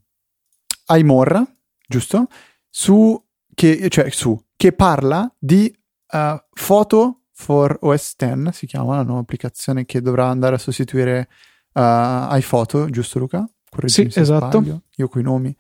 [0.88, 1.46] iMore,
[1.88, 2.28] giusto?
[2.70, 3.22] Su
[3.54, 5.74] che, cioè, su, che parla di
[6.12, 11.30] uh, Photo for OS X, si chiama la nuova applicazione che dovrà andare a sostituire
[11.74, 13.48] uh, iPhoto, giusto Luca?
[13.70, 14.60] Correggimi sì, esatto.
[14.60, 14.82] Sbaglio.
[14.96, 15.56] Io con i nomi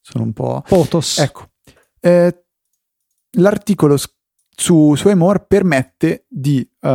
[0.00, 0.62] sono un po'...
[0.66, 1.18] Photos.
[1.18, 1.50] Ecco.
[2.00, 2.44] Eh,
[3.32, 6.88] l'articolo su, su Emor permette di uh,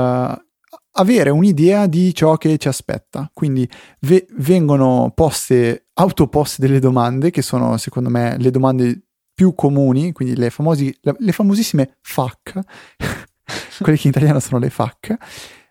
[1.00, 3.30] avere un'idea di ciò che ci aspetta.
[3.34, 3.68] Quindi
[4.02, 9.02] ve- vengono poste, autoposte delle domande che sono secondo me le domande
[9.34, 12.60] più comuni, quindi le, famosi, le, famosissime FAC,
[13.82, 15.16] quelle che in italiano sono le FAC,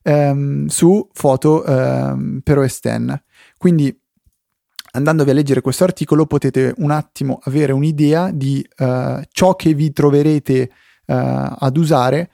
[0.03, 3.21] ehm, su foto ehm, per OS X.
[3.59, 4.01] Quindi
[4.93, 9.93] andandovi a leggere questo articolo potete un attimo avere un'idea di uh, ciò che vi
[9.93, 10.71] troverete
[11.07, 11.13] uh,
[11.59, 12.31] ad usare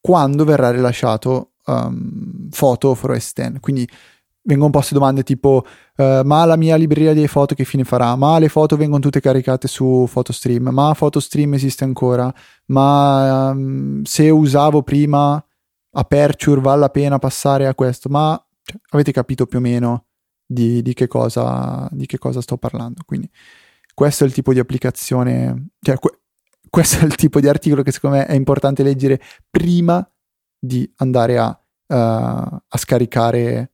[0.00, 3.60] quando verrà rilasciato um, Photo for OS X.
[3.60, 3.88] Quindi
[4.44, 5.64] vengono poste domande tipo
[5.96, 8.16] uh, ma la mia libreria di foto che fine farà?
[8.16, 10.68] Ma le foto vengono tutte caricate su PhotoStream?
[10.68, 12.32] Ma PhotoStream esiste ancora?
[12.66, 15.44] Ma um, se usavo prima
[15.94, 18.08] Aperture vale la pena passare a questo?
[18.08, 20.06] Ma cioè, avete capito più o meno
[20.46, 23.02] di, di, che cosa, di, che cosa, sto parlando?
[23.04, 23.28] Quindi
[23.94, 26.20] questo è il tipo di applicazione, cioè que-
[26.68, 29.20] questo è il tipo di articolo che secondo me è importante leggere
[29.50, 30.06] prima
[30.64, 33.72] di andare a, uh, a scaricare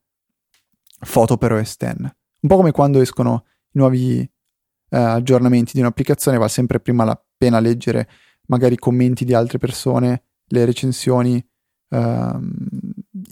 [1.00, 1.84] foto per OS X.
[1.98, 7.60] Un po' come quando escono nuovi uh, aggiornamenti di un'applicazione, va sempre prima la pena
[7.60, 8.08] leggere
[8.46, 11.46] magari i commenti di altre persone, le recensioni,
[11.88, 12.40] uh,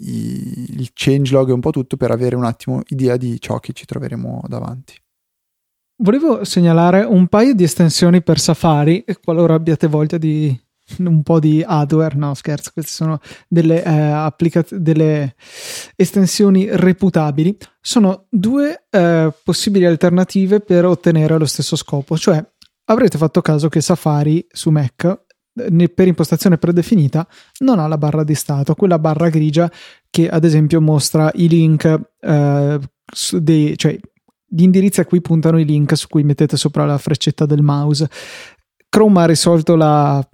[0.01, 3.73] i, il changelog e un po' tutto per avere un attimo idea di ciò che
[3.73, 4.93] ci troveremo davanti.
[5.99, 10.55] Volevo segnalare un paio di estensioni per Safari, qualora abbiate voglia di
[10.99, 15.35] un po' di hardware, no scherzo, queste sono delle, eh, applicaz- delle
[15.95, 22.43] estensioni reputabili, sono due eh, possibili alternative per ottenere lo stesso scopo, cioè
[22.85, 25.25] avrete fatto caso che Safari su Mac
[25.93, 27.27] per impostazione predefinita
[27.59, 29.71] non ha la barra di stato, quella barra grigia
[30.09, 32.79] che ad esempio mostra i link, eh,
[33.31, 33.97] dei, cioè
[34.49, 38.09] gli indirizzi a cui puntano i link su cui mettete sopra la freccetta del mouse.
[38.89, 40.25] Chrome ha risolto la,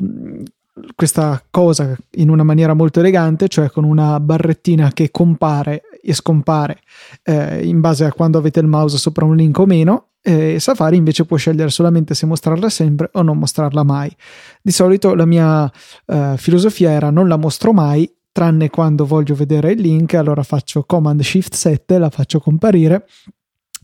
[0.96, 6.80] questa cosa in una maniera molto elegante, cioè con una barrettina che compare e scompare
[7.24, 10.08] eh, in base a quando avete il mouse sopra un link o meno.
[10.22, 14.16] Eh, Safari invece può scegliere solamente se mostrarla sempre o non mostrarla mai.
[14.62, 15.72] Di solito la mia
[16.06, 20.84] eh, filosofia era non la mostro mai, tranne quando voglio vedere il link, allora faccio
[20.84, 23.06] Command Shift 7, la faccio comparire,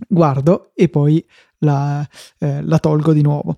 [0.08, 1.24] guardo e poi
[1.60, 2.08] la,
[2.40, 3.58] eh, la tolgo di nuovo.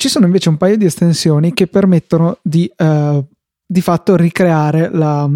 [0.00, 3.22] Ci sono invece un paio di estensioni che permettono di, uh,
[3.66, 5.28] di fatto ricreare la,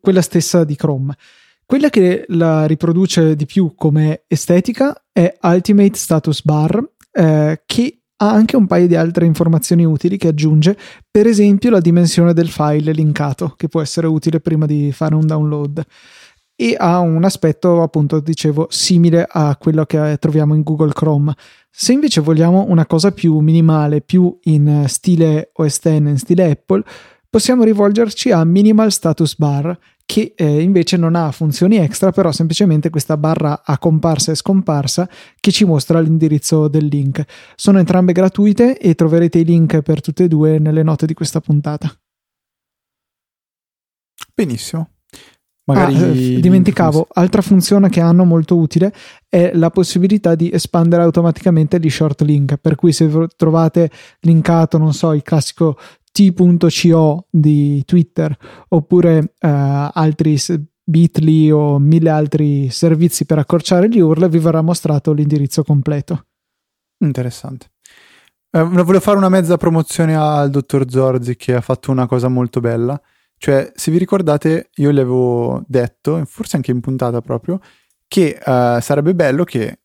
[0.00, 1.14] quella stessa di Chrome.
[1.64, 8.30] Quella che la riproduce di più come estetica è Ultimate Status Bar, eh, che ha
[8.32, 10.76] anche un paio di altre informazioni utili che aggiunge,
[11.08, 15.28] per esempio la dimensione del file linkato, che può essere utile prima di fare un
[15.28, 15.86] download
[16.60, 21.34] e ha un aspetto appunto dicevo simile a quello che troviamo in Google Chrome.
[21.70, 26.82] Se invece vogliamo una cosa più minimale, più in stile OS X, in stile Apple,
[27.28, 32.90] possiamo rivolgerci a Minimal Status Bar che eh, invece non ha funzioni extra, però semplicemente
[32.90, 37.24] questa barra a comparsa e scomparsa che ci mostra l'indirizzo del link.
[37.54, 41.40] Sono entrambe gratuite e troverete i link per tutte e due nelle note di questa
[41.40, 41.96] puntata.
[44.34, 44.99] Benissimo.
[45.72, 48.92] Magari ah, eh, dimenticavo, altra funzione che hanno molto utile
[49.28, 53.90] è la possibilità di espandere automaticamente gli short link, per cui se trovate
[54.20, 55.78] linkato, non so, il classico
[56.12, 58.36] t.co di Twitter
[58.68, 60.36] oppure eh, altri
[60.82, 66.26] Bitly o mille altri servizi per accorciare gli URL, vi verrà mostrato l'indirizzo completo.
[66.98, 67.70] Interessante.
[68.50, 72.58] Eh, volevo fare una mezza promozione al dottor Zorzi che ha fatto una cosa molto
[72.58, 73.00] bella
[73.42, 77.58] cioè, se vi ricordate, io le avevo detto, forse anche in puntata proprio,
[78.06, 79.80] che uh, sarebbe bello che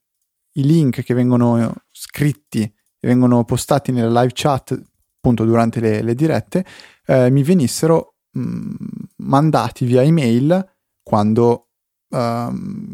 [0.56, 4.78] i link che vengono scritti e vengono postati nella live chat
[5.18, 6.66] appunto durante le, le dirette
[7.06, 8.76] eh, mi venissero mh, mm,
[9.20, 11.70] mandati via email quando,
[12.10, 12.94] um,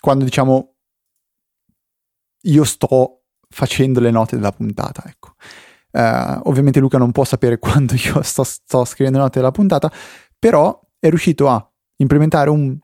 [0.00, 0.74] quando diciamo
[2.42, 5.34] io sto facendo le note della puntata ecco
[5.92, 9.90] uh, ovviamente Luca non può sapere quando io sto, sto scrivendo note della puntata
[10.38, 12.78] però è riuscito a implementare un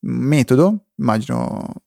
[0.00, 1.84] metodo immagino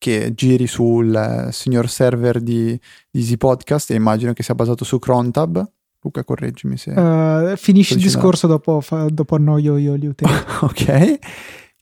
[0.00, 2.80] che giri sul signor server di,
[3.10, 5.62] di Easy Podcast e immagino che sia basato su Crontab.
[6.00, 6.92] Luca, correggimi se.
[6.92, 10.32] Uh, finisci il discorso dopo, fa, dopo annoio io gli utenti.
[10.64, 11.18] ok.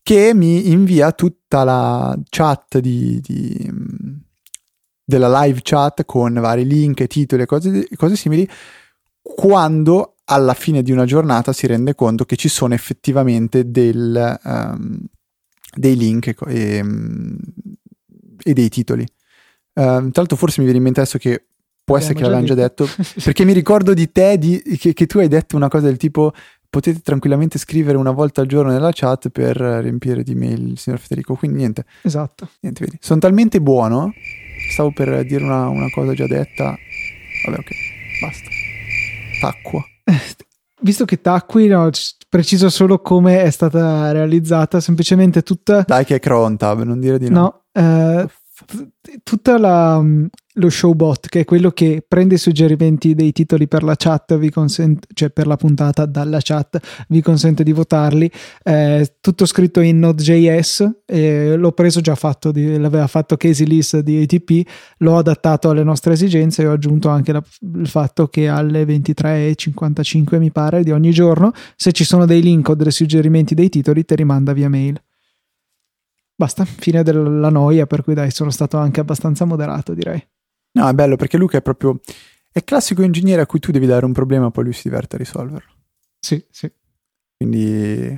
[0.03, 3.71] Che mi invia tutta la chat di, di,
[5.09, 8.47] della live chat con vari link, titoli e cose, cose simili
[9.23, 14.99] quando alla fine di una giornata si rende conto che ci sono effettivamente del, um,
[15.75, 16.85] dei link e,
[18.43, 19.03] e dei titoli.
[19.73, 21.45] Uh, tra l'altro forse mi viene in mente adesso che
[21.83, 22.87] può essere che l'abbiamo già detto,
[23.25, 26.35] perché mi ricordo di te di, che, che, tu hai detto una cosa del tipo
[26.69, 30.99] potete tranquillamente scrivere una volta al giorno nella chat per riempire di mail il signor
[30.99, 31.87] Federico, quindi niente.
[32.03, 32.51] Esatto.
[32.61, 32.99] Niente, vedi.
[33.01, 34.13] Sono talmente buono,
[34.69, 36.77] stavo per dire una, una cosa già detta,
[37.47, 37.71] vabbè ok,
[38.21, 38.49] basta.
[39.41, 39.85] Tacqua.
[40.81, 41.91] Visto che tacqui, no,
[42.29, 45.83] preciso solo come è stata realizzata, semplicemente tutta...
[45.87, 47.41] Dai che è Crontab, non dire di no.
[47.41, 48.29] No, eh,
[49.23, 53.83] tutta la, mm, lo showbot che è quello che prende i suggerimenti dei titoli per
[53.83, 56.79] la chat vi consente cioè per la puntata dalla chat
[57.09, 58.31] vi consente di votarli.
[58.63, 64.01] Eh, tutto scritto in Node.js eh, l'ho preso già fatto di, l'aveva fatto Casey List
[64.01, 67.43] di ATP l'ho adattato alle nostre esigenze e ho aggiunto anche la,
[67.75, 72.69] il fatto che alle 23.55 mi pare di ogni giorno se ci sono dei link
[72.69, 75.01] o dei suggerimenti dei titoli te rimanda via mail
[76.39, 80.25] Basta, fine della noia, per cui dai, sono stato anche abbastanza moderato, direi.
[80.75, 81.99] No, è bello perché Luca è proprio.
[82.53, 85.19] È classico ingegnere a cui tu devi dare un problema, poi lui si diverte a
[85.19, 85.73] risolverlo.
[86.21, 86.73] Sì, sì.
[87.37, 88.17] Quindi,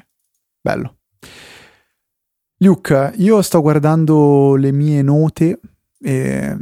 [0.61, 0.99] bello.
[2.59, 5.59] Luca, io sto guardando le mie note
[5.99, 6.57] e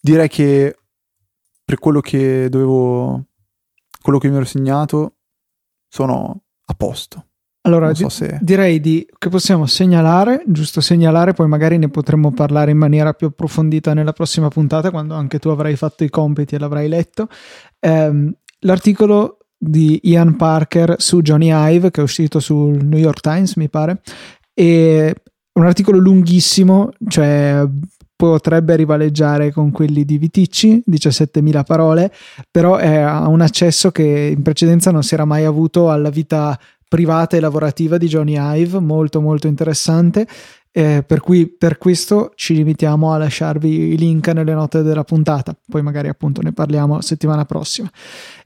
[0.00, 0.78] direi che
[1.62, 3.26] per quello che dovevo,
[4.00, 5.16] quello che mi ero segnato,
[5.88, 7.31] sono a posto.
[7.64, 8.38] Allora, so se...
[8.40, 13.28] direi di, che possiamo segnalare, giusto segnalare, poi magari ne potremo parlare in maniera più
[13.28, 17.28] approfondita nella prossima puntata, quando anche tu avrai fatto i compiti e l'avrai letto.
[17.78, 23.54] Ehm, l'articolo di Ian Parker su Johnny Ive, che è uscito sul New York Times,
[23.54, 24.00] mi pare,
[24.52, 25.12] è
[25.52, 27.64] un articolo lunghissimo, cioè
[28.16, 32.12] potrebbe rivaleggiare con quelli di Viticci, 17.000 parole,
[32.50, 36.58] però ha un accesso che in precedenza non si era mai avuto alla vita
[36.92, 40.26] privata e lavorativa di Johnny Ive, molto molto interessante.
[40.70, 45.56] Eh, per cui per questo ci limitiamo a lasciarvi i link nelle note della puntata,
[45.68, 47.90] poi magari appunto ne parliamo settimana prossima.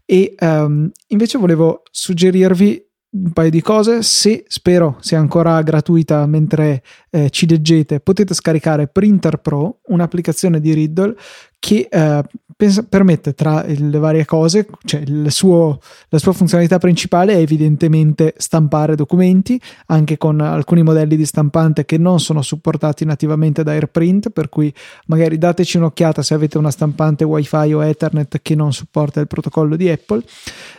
[0.04, 4.02] E um, invece volevo suggerirvi un paio di cose.
[4.02, 10.72] Se spero sia ancora gratuita mentre eh, ci leggete, potete scaricare Printer Pro, un'applicazione di
[10.72, 11.16] Riddle
[11.58, 12.22] che eh,
[12.56, 15.78] pensa, permette tra le varie cose, cioè suo,
[16.08, 21.98] la sua funzionalità principale è evidentemente stampare documenti, anche con alcuni modelli di stampante che
[21.98, 24.72] non sono supportati nativamente da AirPrint, per cui
[25.06, 29.76] magari dateci un'occhiata se avete una stampante WiFi o Ethernet che non supporta il protocollo
[29.76, 30.22] di Apple,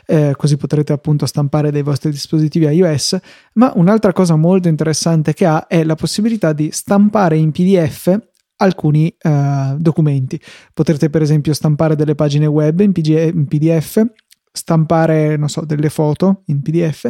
[0.08, 3.18] eh, così potrete appunto stampare dai vostri dispositivi iOS,
[3.54, 8.20] ma un'altra cosa molto interessante che ha è la possibilità di stampare in PDF
[8.58, 10.40] alcuni uh, documenti.
[10.74, 14.04] Potrete per esempio stampare delle pagine web in, PG- in PDF,
[14.52, 17.10] stampare, so, delle foto in PDF,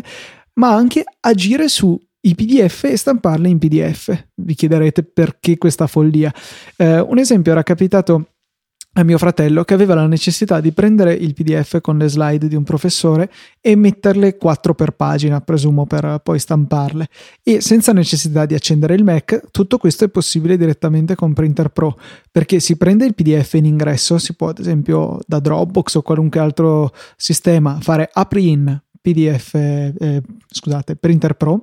[0.53, 4.25] ma anche agire su i PDF e stamparle in PDF.
[4.35, 6.33] Vi chiederete perché questa follia.
[6.77, 8.33] Uh, un esempio era capitato
[8.99, 12.55] a mio fratello che aveva la necessità di prendere il PDF con le slide di
[12.55, 13.29] un professore
[13.61, 17.07] e metterle quattro per pagina, presumo per poi stamparle.
[17.43, 21.99] E senza necessità di accendere il Mac, tutto questo è possibile direttamente con Printer Pro,
[22.31, 26.39] perché si prende il PDF in ingresso, si può ad esempio da Dropbox o qualunque
[26.39, 31.61] altro sistema fare apri in PDF, eh, scusate, Printer Pro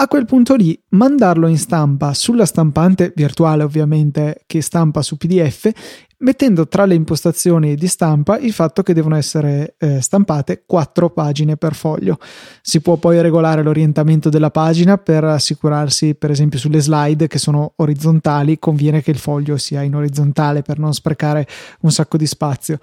[0.00, 5.70] a quel punto lì mandarlo in stampa sulla stampante virtuale ovviamente che stampa su PDF
[6.20, 11.56] mettendo tra le impostazioni di stampa il fatto che devono essere eh, stampate quattro pagine
[11.56, 12.18] per foglio.
[12.62, 17.72] Si può poi regolare l'orientamento della pagina per assicurarsi, per esempio, sulle slide che sono
[17.76, 21.46] orizzontali, conviene che il foglio sia in orizzontale per non sprecare
[21.80, 22.78] un sacco di spazio.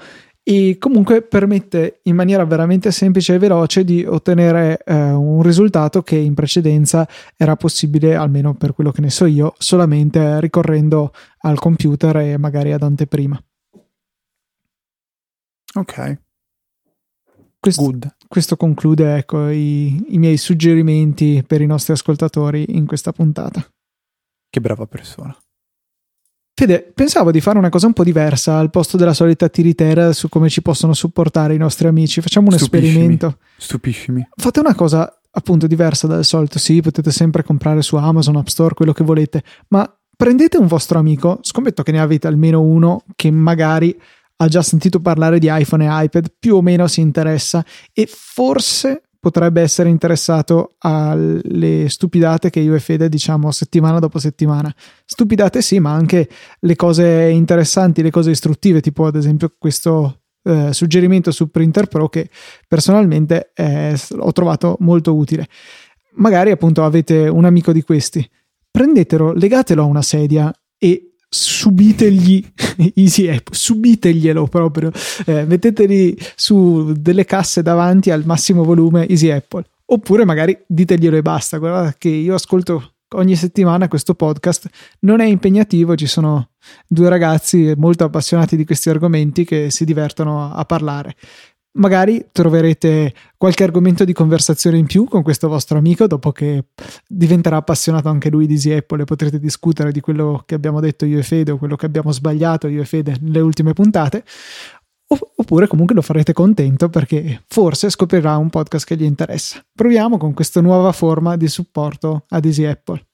[0.50, 6.16] E comunque permette in maniera veramente semplice e veloce di ottenere eh, un risultato che
[6.16, 12.16] in precedenza era possibile, almeno per quello che ne so io, solamente ricorrendo al computer
[12.16, 13.38] e magari ad anteprima.
[15.76, 16.18] Ok.
[17.60, 17.98] Questo,
[18.30, 23.70] questo conclude ecco, i, i miei suggerimenti per i nostri ascoltatori in questa puntata.
[24.50, 25.38] Che brava persona.
[26.60, 30.28] Fede, pensavo di fare una cosa un po' diversa al posto della solita tiritera su
[30.28, 32.20] come ci possono supportare i nostri amici.
[32.20, 32.88] Facciamo un Stupiscimi.
[32.88, 33.38] esperimento.
[33.58, 34.28] Stupiscimi.
[34.36, 36.58] Fate una cosa appunto diversa dal solito.
[36.58, 40.98] Sì, potete sempre comprare su Amazon, App Store, quello che volete, ma prendete un vostro
[40.98, 43.96] amico, scommetto che ne avete almeno uno che magari
[44.38, 49.04] ha già sentito parlare di iPhone e iPad, più o meno si interessa e forse
[49.28, 54.74] potrebbe essere interessato alle stupidate che io e Fede diciamo settimana dopo settimana.
[55.04, 56.30] Stupidate sì, ma anche
[56.62, 62.08] le cose interessanti, le cose istruttive, tipo ad esempio questo eh, suggerimento su Printer Pro
[62.08, 62.30] che
[62.70, 65.48] personalmente eh, ho trovato molto utile.
[66.14, 68.26] Magari appunto avete un amico di questi,
[68.72, 72.46] prendetelo, legatelo a una sedia e subitegli
[72.96, 74.92] easy app subiteglielo proprio.
[75.26, 79.64] Eh, metteteli su delle casse davanti al massimo volume easy apple.
[79.86, 81.58] Oppure magari diteglielo e basta.
[81.58, 84.68] Guarda che io ascolto ogni settimana questo podcast.
[85.02, 86.50] Non è impegnativo ci sono
[86.88, 91.16] due ragazzi molto appassionati di questi argomenti che si divertono a parlare
[91.78, 96.66] magari troverete qualche argomento di conversazione in più con questo vostro amico dopo che
[97.08, 101.20] diventerà appassionato anche lui di Apple e potrete discutere di quello che abbiamo detto io
[101.20, 104.24] e Fede o quello che abbiamo sbagliato io e Fede nelle ultime puntate
[105.08, 109.64] oppure comunque lo farete contento perché forse scoprirà un podcast che gli interessa.
[109.74, 113.06] Proviamo con questa nuova forma di supporto ad Easy Apple.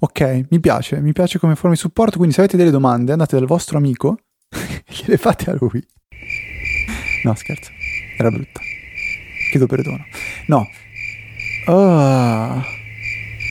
[0.00, 3.36] Ok, mi piace, mi piace come forma di supporto, quindi se avete delle domande andate
[3.36, 4.18] dal vostro amico
[4.50, 5.84] e gliele fate a lui.
[7.22, 7.77] No, scherzo.
[8.18, 8.60] Era brutta.
[9.50, 10.04] Chiedo perdono.
[10.48, 10.66] No.
[11.66, 12.62] Oh.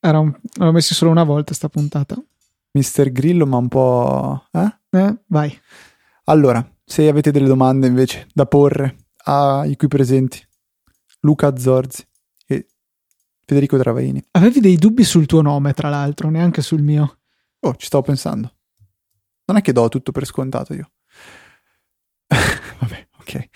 [0.02, 0.38] Era un...
[0.58, 2.22] L'ho messo solo una volta sta puntata.
[2.72, 4.46] Mister Grillo, ma un po'...
[4.52, 4.76] Eh?
[4.90, 5.58] Eh, vai.
[6.26, 10.46] Allora, se avete delle domande invece da porre ai qui presenti,
[11.22, 12.06] Luca Zorzi
[12.46, 12.68] e
[13.46, 14.22] Federico Travaini.
[14.32, 17.20] Avevi dei dubbi sul tuo nome, tra l'altro, neanche sul mio.
[17.62, 18.54] Oh, ci stavo pensando.
[19.46, 20.92] Non è che do tutto per scontato io.
[22.28, 23.50] Vabbè, ok.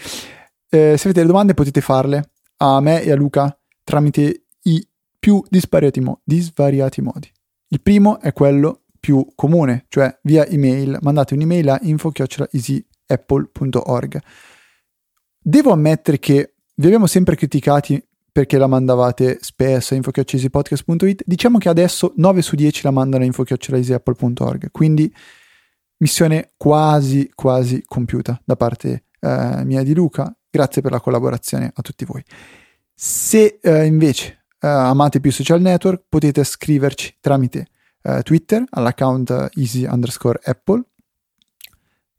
[0.74, 3.53] Eh, se avete domande potete farle a me e a Luca
[3.84, 4.88] tramite i
[5.19, 7.30] più disvariati, mo- disvariati modi.
[7.67, 10.97] Il primo è quello più comune, cioè via email.
[11.01, 14.22] Mandate un'email a info-easyapple.org.
[15.43, 18.01] Devo ammettere che vi abbiamo sempre criticati
[18.32, 21.24] perché la mandavate spesso a info-easypodcast.it.
[21.26, 25.13] Diciamo che adesso 9 su 10 la mandano a info-easyapple.org, quindi
[25.97, 31.82] missione quasi quasi compiuta da parte eh, mia di Luca Grazie per la collaborazione a
[31.82, 32.22] tutti voi.
[32.93, 37.68] Se eh, invece eh, amate più social network, potete scriverci tramite
[38.04, 40.84] eh, Twitter all'account easy underscore apple.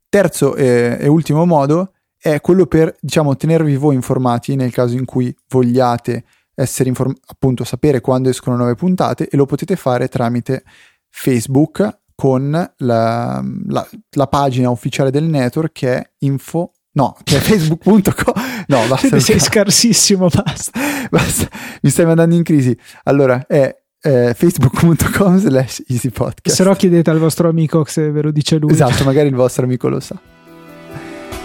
[0.09, 5.05] Terzo e, e ultimo modo è quello per diciamo tenervi voi informati nel caso in
[5.05, 6.23] cui vogliate
[6.55, 10.63] essere inform- appunto sapere quando escono nuove puntate e lo potete fare tramite
[11.09, 17.39] Facebook con la, la, la pagina ufficiale del network che è info No, che è
[17.39, 18.33] facebook.com.
[18.67, 19.19] No, basta.
[19.19, 20.79] Sei scarsissimo, basta.
[21.09, 21.47] basta.
[21.81, 22.77] Mi stai mandando in crisi.
[23.03, 26.55] Allora, è eh, facebook.com slash easypodcast.
[26.55, 28.71] Se no chiedete al vostro amico se ve lo dice lui.
[28.71, 30.19] Esatto, magari il vostro amico lo sa.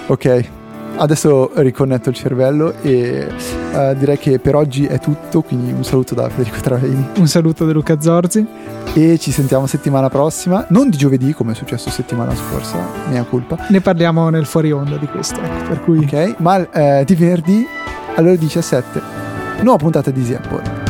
[0.08, 0.48] Ok,
[0.98, 3.26] adesso riconnetto il cervello e
[3.72, 7.08] uh, direi che per oggi è tutto, quindi un saluto da Federico Traveni.
[7.16, 8.46] Un saluto da Luca Zorzi.
[8.94, 12.78] E ci sentiamo settimana prossima, non di giovedì come è successo settimana scorsa,
[13.10, 13.66] mia colpa.
[13.68, 15.98] Ne parliamo nel fuori onda di questo, per cui...
[15.98, 17.66] Ok, ma eh, di venerdì
[18.16, 19.00] alle ore 17,
[19.60, 20.87] nuova puntata di Easy Apple.